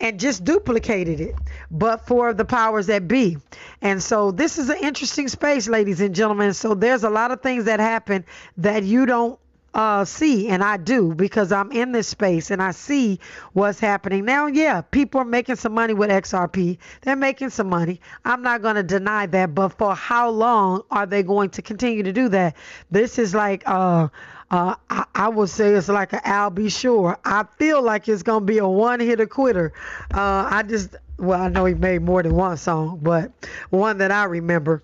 and 0.00 0.18
just 0.18 0.42
duplicated 0.44 1.20
it, 1.20 1.34
but 1.70 2.06
for 2.06 2.34
the 2.34 2.44
powers 2.44 2.86
that 2.88 3.06
be. 3.06 3.38
And 3.80 4.02
so 4.02 4.32
this 4.32 4.58
is 4.58 4.68
an 4.68 4.78
interesting 4.82 5.28
space, 5.28 5.68
ladies 5.68 6.00
and 6.00 6.14
gentlemen. 6.14 6.54
So 6.54 6.74
there's 6.74 7.04
a 7.04 7.10
lot 7.10 7.30
of 7.30 7.40
things 7.40 7.66
that 7.66 7.78
happen 7.78 8.24
that 8.56 8.82
you 8.82 9.06
don't 9.06 9.38
uh, 9.74 10.04
see, 10.04 10.48
and 10.48 10.62
I 10.62 10.76
do 10.76 11.14
because 11.14 11.50
I'm 11.50 11.72
in 11.72 11.92
this 11.92 12.08
space 12.08 12.50
and 12.50 12.62
I 12.62 12.72
see 12.72 13.20
what's 13.52 13.80
happening 13.80 14.24
now. 14.24 14.46
Yeah, 14.46 14.82
people 14.82 15.20
are 15.20 15.24
making 15.24 15.56
some 15.56 15.72
money 15.72 15.94
with 15.94 16.10
XRP. 16.10 16.78
They're 17.00 17.16
making 17.16 17.50
some 17.50 17.68
money. 17.68 18.00
I'm 18.24 18.42
not 18.42 18.62
going 18.62 18.76
to 18.76 18.82
deny 18.82 19.26
that, 19.26 19.54
but 19.54 19.70
for 19.70 19.94
how 19.94 20.30
long 20.30 20.82
are 20.90 21.06
they 21.06 21.22
going 21.22 21.50
to 21.50 21.62
continue 21.62 22.02
to 22.02 22.12
do 22.12 22.28
that? 22.30 22.56
This 22.90 23.18
is 23.18 23.34
like, 23.34 23.62
uh, 23.66 24.08
uh, 24.50 24.74
I, 24.90 25.04
I, 25.14 25.28
would 25.28 25.48
say 25.48 25.72
it's 25.72 25.88
like 25.88 26.12
an 26.12 26.20
Al 26.24 26.50
B. 26.50 26.68
Sure. 26.68 27.18
I 27.24 27.46
feel 27.58 27.80
like 27.82 28.06
it's 28.08 28.22
gonna 28.22 28.44
be 28.44 28.58
a 28.58 28.68
one-hitter 28.68 29.26
quitter. 29.26 29.72
Uh, 30.12 30.46
I 30.50 30.62
just, 30.62 30.96
well, 31.18 31.40
I 31.40 31.48
know 31.48 31.64
he 31.64 31.72
made 31.72 32.02
more 32.02 32.22
than 32.22 32.34
one 32.34 32.58
song, 32.58 32.98
but 33.00 33.32
one 33.70 33.96
that 33.98 34.10
I 34.10 34.24
remember 34.24 34.82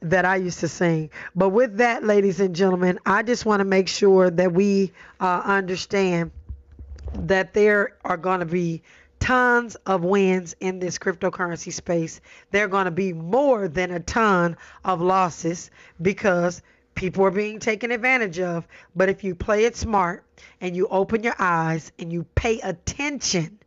that 0.00 0.24
I 0.24 0.36
used 0.36 0.60
to 0.60 0.68
sing. 0.68 1.10
But 1.34 1.50
with 1.50 1.78
that, 1.78 2.04
ladies 2.04 2.40
and 2.40 2.54
gentlemen, 2.54 2.98
I 3.06 3.22
just 3.22 3.46
want 3.46 3.60
to 3.60 3.64
make 3.64 3.88
sure 3.88 4.30
that 4.30 4.52
we 4.52 4.92
uh, 5.20 5.42
understand 5.44 6.30
that 7.14 7.54
there 7.54 7.96
are 8.04 8.16
going 8.16 8.40
to 8.40 8.46
be 8.46 8.82
tons 9.20 9.74
of 9.86 10.04
wins 10.04 10.54
in 10.60 10.78
this 10.78 10.98
cryptocurrency 10.98 11.72
space. 11.72 12.20
There 12.50 12.64
are 12.64 12.68
going 12.68 12.84
to 12.84 12.90
be 12.90 13.12
more 13.12 13.68
than 13.68 13.90
a 13.90 14.00
ton 14.00 14.56
of 14.84 15.00
losses 15.00 15.70
because 16.00 16.62
people 16.94 17.24
are 17.24 17.30
being 17.30 17.58
taken 17.58 17.90
advantage 17.90 18.38
of. 18.38 18.66
But 18.94 19.08
if 19.08 19.24
you 19.24 19.34
play 19.34 19.64
it 19.64 19.76
smart 19.76 20.24
and 20.60 20.76
you 20.76 20.88
open 20.88 21.22
your 21.22 21.36
eyes 21.38 21.92
and 21.98 22.12
you 22.12 22.24
pay 22.34 22.60
attention 22.60 23.58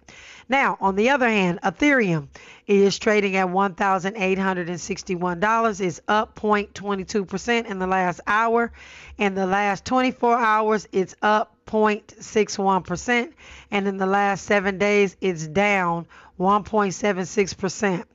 Now, 0.47 0.77
on 0.79 0.95
the 0.95 1.09
other 1.09 1.27
hand, 1.27 1.59
Ethereum 1.63 2.29
is 2.65 2.97
trading 2.97 3.35
at 3.35 3.47
$1,861. 3.47 5.81
It's 5.81 5.99
up 6.07 6.39
0.22% 6.39 7.65
in 7.65 7.79
the 7.79 7.87
last 7.87 8.21
hour. 8.25 8.71
In 9.17 9.35
the 9.35 9.45
last 9.45 9.83
24 9.83 10.37
hours, 10.37 10.87
it's 10.93 11.13
up 11.21 11.56
0.61%. 11.67 13.33
And 13.71 13.87
in 13.87 13.97
the 13.97 14.05
last 14.05 14.45
seven 14.45 14.77
days, 14.77 15.15
it's 15.21 15.47
down 15.47 16.07
1.76%. 16.39 18.05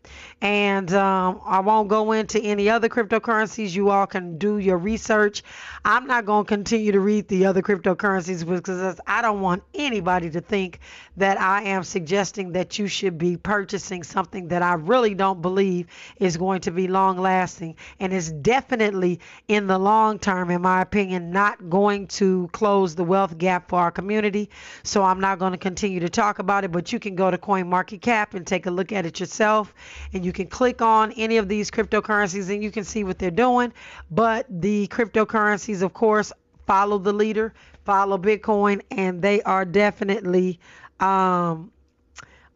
And 0.40 0.92
um, 0.94 1.40
I 1.44 1.60
won't 1.60 1.88
go 1.88 2.12
into 2.12 2.40
any 2.40 2.68
other 2.70 2.88
cryptocurrencies. 2.88 3.74
You 3.74 3.90
all 3.90 4.06
can 4.06 4.38
do 4.38 4.58
your 4.58 4.78
research. 4.78 5.42
I'm 5.84 6.06
not 6.06 6.24
going 6.24 6.44
to 6.44 6.48
continue 6.48 6.92
to 6.92 7.00
read 7.00 7.28
the 7.28 7.46
other 7.46 7.62
cryptocurrencies 7.62 8.46
because 8.46 9.00
I 9.06 9.22
don't 9.22 9.40
want 9.40 9.62
anybody 9.74 10.30
to 10.30 10.40
think 10.40 10.80
that 11.16 11.40
I 11.40 11.62
am 11.64 11.84
suggesting 11.84 12.52
that 12.52 12.78
you 12.78 12.86
should 12.86 13.18
be 13.18 13.36
purchasing 13.36 14.02
something 14.02 14.48
that 14.48 14.62
I 14.62 14.74
really 14.74 15.14
don't 15.14 15.42
believe 15.42 15.86
is 16.18 16.36
going 16.36 16.62
to 16.62 16.70
be 16.70 16.88
long 16.88 17.18
lasting 17.18 17.76
and 18.00 18.12
is 18.12 18.32
definitely 18.32 19.20
in 19.48 19.66
the 19.66 19.78
long 19.78 20.18
term, 20.18 20.50
in 20.50 20.62
my 20.62 20.80
opinion, 20.80 21.30
not 21.30 21.68
going 21.68 22.06
to 22.08 22.48
close 22.52 22.94
the 22.94 23.04
wealth 23.04 23.36
gap 23.36 23.68
for 23.68 23.78
our 23.78 23.90
community. 23.90 24.48
So 24.82 25.02
I'm 25.02 25.20
not 25.20 25.38
going 25.38 25.52
to 25.52 25.58
continue 25.58 26.00
to 26.00 26.08
talk 26.08 26.38
about 26.38 26.64
it, 26.64 26.72
but 26.72 26.92
you 26.92 26.98
can 26.98 27.14
go 27.14 27.30
to 27.30 27.38
CoinMarketCap 27.38 28.22
cap 28.22 28.34
and 28.34 28.46
take 28.46 28.66
a 28.66 28.70
look 28.70 28.92
at 28.92 29.06
it 29.06 29.18
yourself. 29.20 29.74
And 30.12 30.24
you 30.24 30.32
can 30.32 30.46
click 30.46 30.82
on 30.82 31.12
any 31.12 31.36
of 31.36 31.48
these 31.48 31.70
cryptocurrencies 31.70 32.50
and 32.52 32.62
you 32.62 32.70
can 32.70 32.84
see 32.84 33.04
what 33.04 33.18
they're 33.18 33.30
doing. 33.30 33.72
But 34.10 34.46
the 34.48 34.88
cryptocurrencies, 34.88 35.82
of 35.82 35.94
course, 35.94 36.32
follow 36.66 36.98
the 36.98 37.12
leader, 37.12 37.54
follow 37.84 38.18
Bitcoin, 38.18 38.80
and 38.90 39.20
they 39.20 39.42
are 39.42 39.64
definitely, 39.64 40.60
um, 41.00 41.72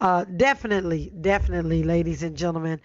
uh, 0.01 0.25
definitely, 0.37 1.13
definitely, 1.21 1.83
ladies 1.83 2.23
and 2.23 2.37
gentlemen, 2.37 2.81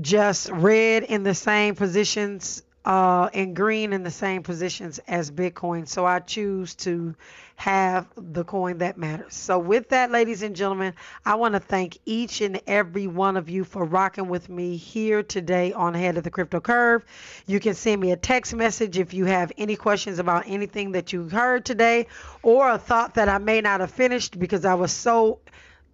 just 0.00 0.50
red 0.50 1.04
in 1.04 1.22
the 1.22 1.34
same 1.34 1.74
positions 1.74 2.62
uh, 2.86 3.28
and 3.34 3.56
green 3.56 3.92
in 3.92 4.04
the 4.04 4.10
same 4.10 4.44
positions 4.44 5.00
as 5.08 5.30
Bitcoin. 5.30 5.88
So 5.88 6.06
I 6.06 6.20
choose 6.20 6.76
to 6.76 7.16
have 7.56 8.06
the 8.16 8.44
coin 8.44 8.78
that 8.78 8.96
matters. 8.96 9.34
So, 9.34 9.58
with 9.58 9.88
that, 9.88 10.10
ladies 10.10 10.42
and 10.42 10.54
gentlemen, 10.54 10.92
I 11.24 11.36
want 11.36 11.54
to 11.54 11.60
thank 11.60 11.98
each 12.04 12.42
and 12.42 12.60
every 12.66 13.06
one 13.06 13.36
of 13.36 13.48
you 13.48 13.64
for 13.64 13.84
rocking 13.84 14.28
with 14.28 14.48
me 14.48 14.76
here 14.76 15.22
today 15.22 15.72
on 15.72 15.94
Head 15.94 16.18
of 16.18 16.22
the 16.22 16.30
Crypto 16.30 16.60
Curve. 16.60 17.04
You 17.46 17.58
can 17.58 17.74
send 17.74 18.00
me 18.00 18.12
a 18.12 18.16
text 18.16 18.54
message 18.54 18.98
if 18.98 19.14
you 19.14 19.24
have 19.24 19.52
any 19.56 19.74
questions 19.74 20.18
about 20.18 20.44
anything 20.46 20.92
that 20.92 21.14
you 21.14 21.28
heard 21.28 21.64
today 21.64 22.06
or 22.42 22.70
a 22.70 22.78
thought 22.78 23.14
that 23.14 23.30
I 23.30 23.38
may 23.38 23.62
not 23.62 23.80
have 23.80 23.90
finished 23.90 24.38
because 24.38 24.66
I 24.66 24.74
was 24.74 24.92
so 24.92 25.40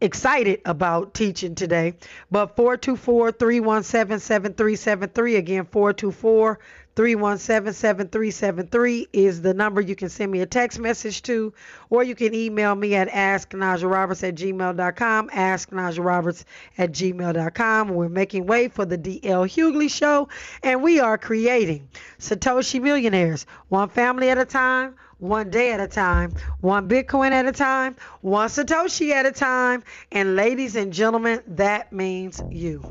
excited 0.03 0.61
about 0.65 1.15
teaching 1.15 1.55
today. 1.55 1.95
But 2.31 2.57
424 2.57 3.33
317 3.33 4.19
7373. 4.19 5.37
Again, 5.37 5.65
424 5.67 6.59
317 6.95 7.73
7373 7.73 9.09
is 9.13 9.41
the 9.41 9.55
number 9.55 9.81
you 9.81 9.97
can 9.97 10.09
send 10.09 10.31
me 10.31 10.41
a 10.41 10.47
text 10.47 10.79
message 10.79 11.23
to, 11.23 11.53
or 11.91 12.03
you 12.03 12.15
can 12.15 12.35
email 12.35 12.75
me 12.75 12.95
at 12.95 13.09
asknajaroberts 13.09 14.29
at 14.29 14.35
gmail.com. 14.35 15.31
Asknajaroberts 15.31 16.45
at 16.77 16.93
gmail.com. 16.93 17.89
We're 17.89 18.09
making 18.09 18.47
way 18.47 18.69
for 18.69 18.85
the 18.85 18.99
DL 18.99 19.49
Hughley 19.49 19.91
Show, 19.91 20.29
and 20.63 20.83
we 20.83 21.01
are 21.01 21.17
creating 21.17 21.89
Satoshi 22.19 22.81
Millionaires, 22.81 23.47
one 23.69 23.89
family 23.89 24.29
at 24.29 24.39
a 24.39 24.45
time 24.45 24.95
one 25.23 25.51
day 25.51 25.71
at 25.71 25.79
a 25.79 25.87
time, 25.87 26.33
one 26.63 26.89
Bitcoin 26.89 27.31
at 27.31 27.47
a 27.47 27.53
time, 27.53 27.95
one 28.23 28.49
Satoshi 28.49 29.13
at 29.13 29.25
a 29.25 29.31
time. 29.31 29.85
And 30.11 30.35
ladies 30.35 30.75
and 30.75 30.93
gentlemen, 30.93 31.41
that 31.47 31.93
means 31.93 32.43
you. 32.51 32.83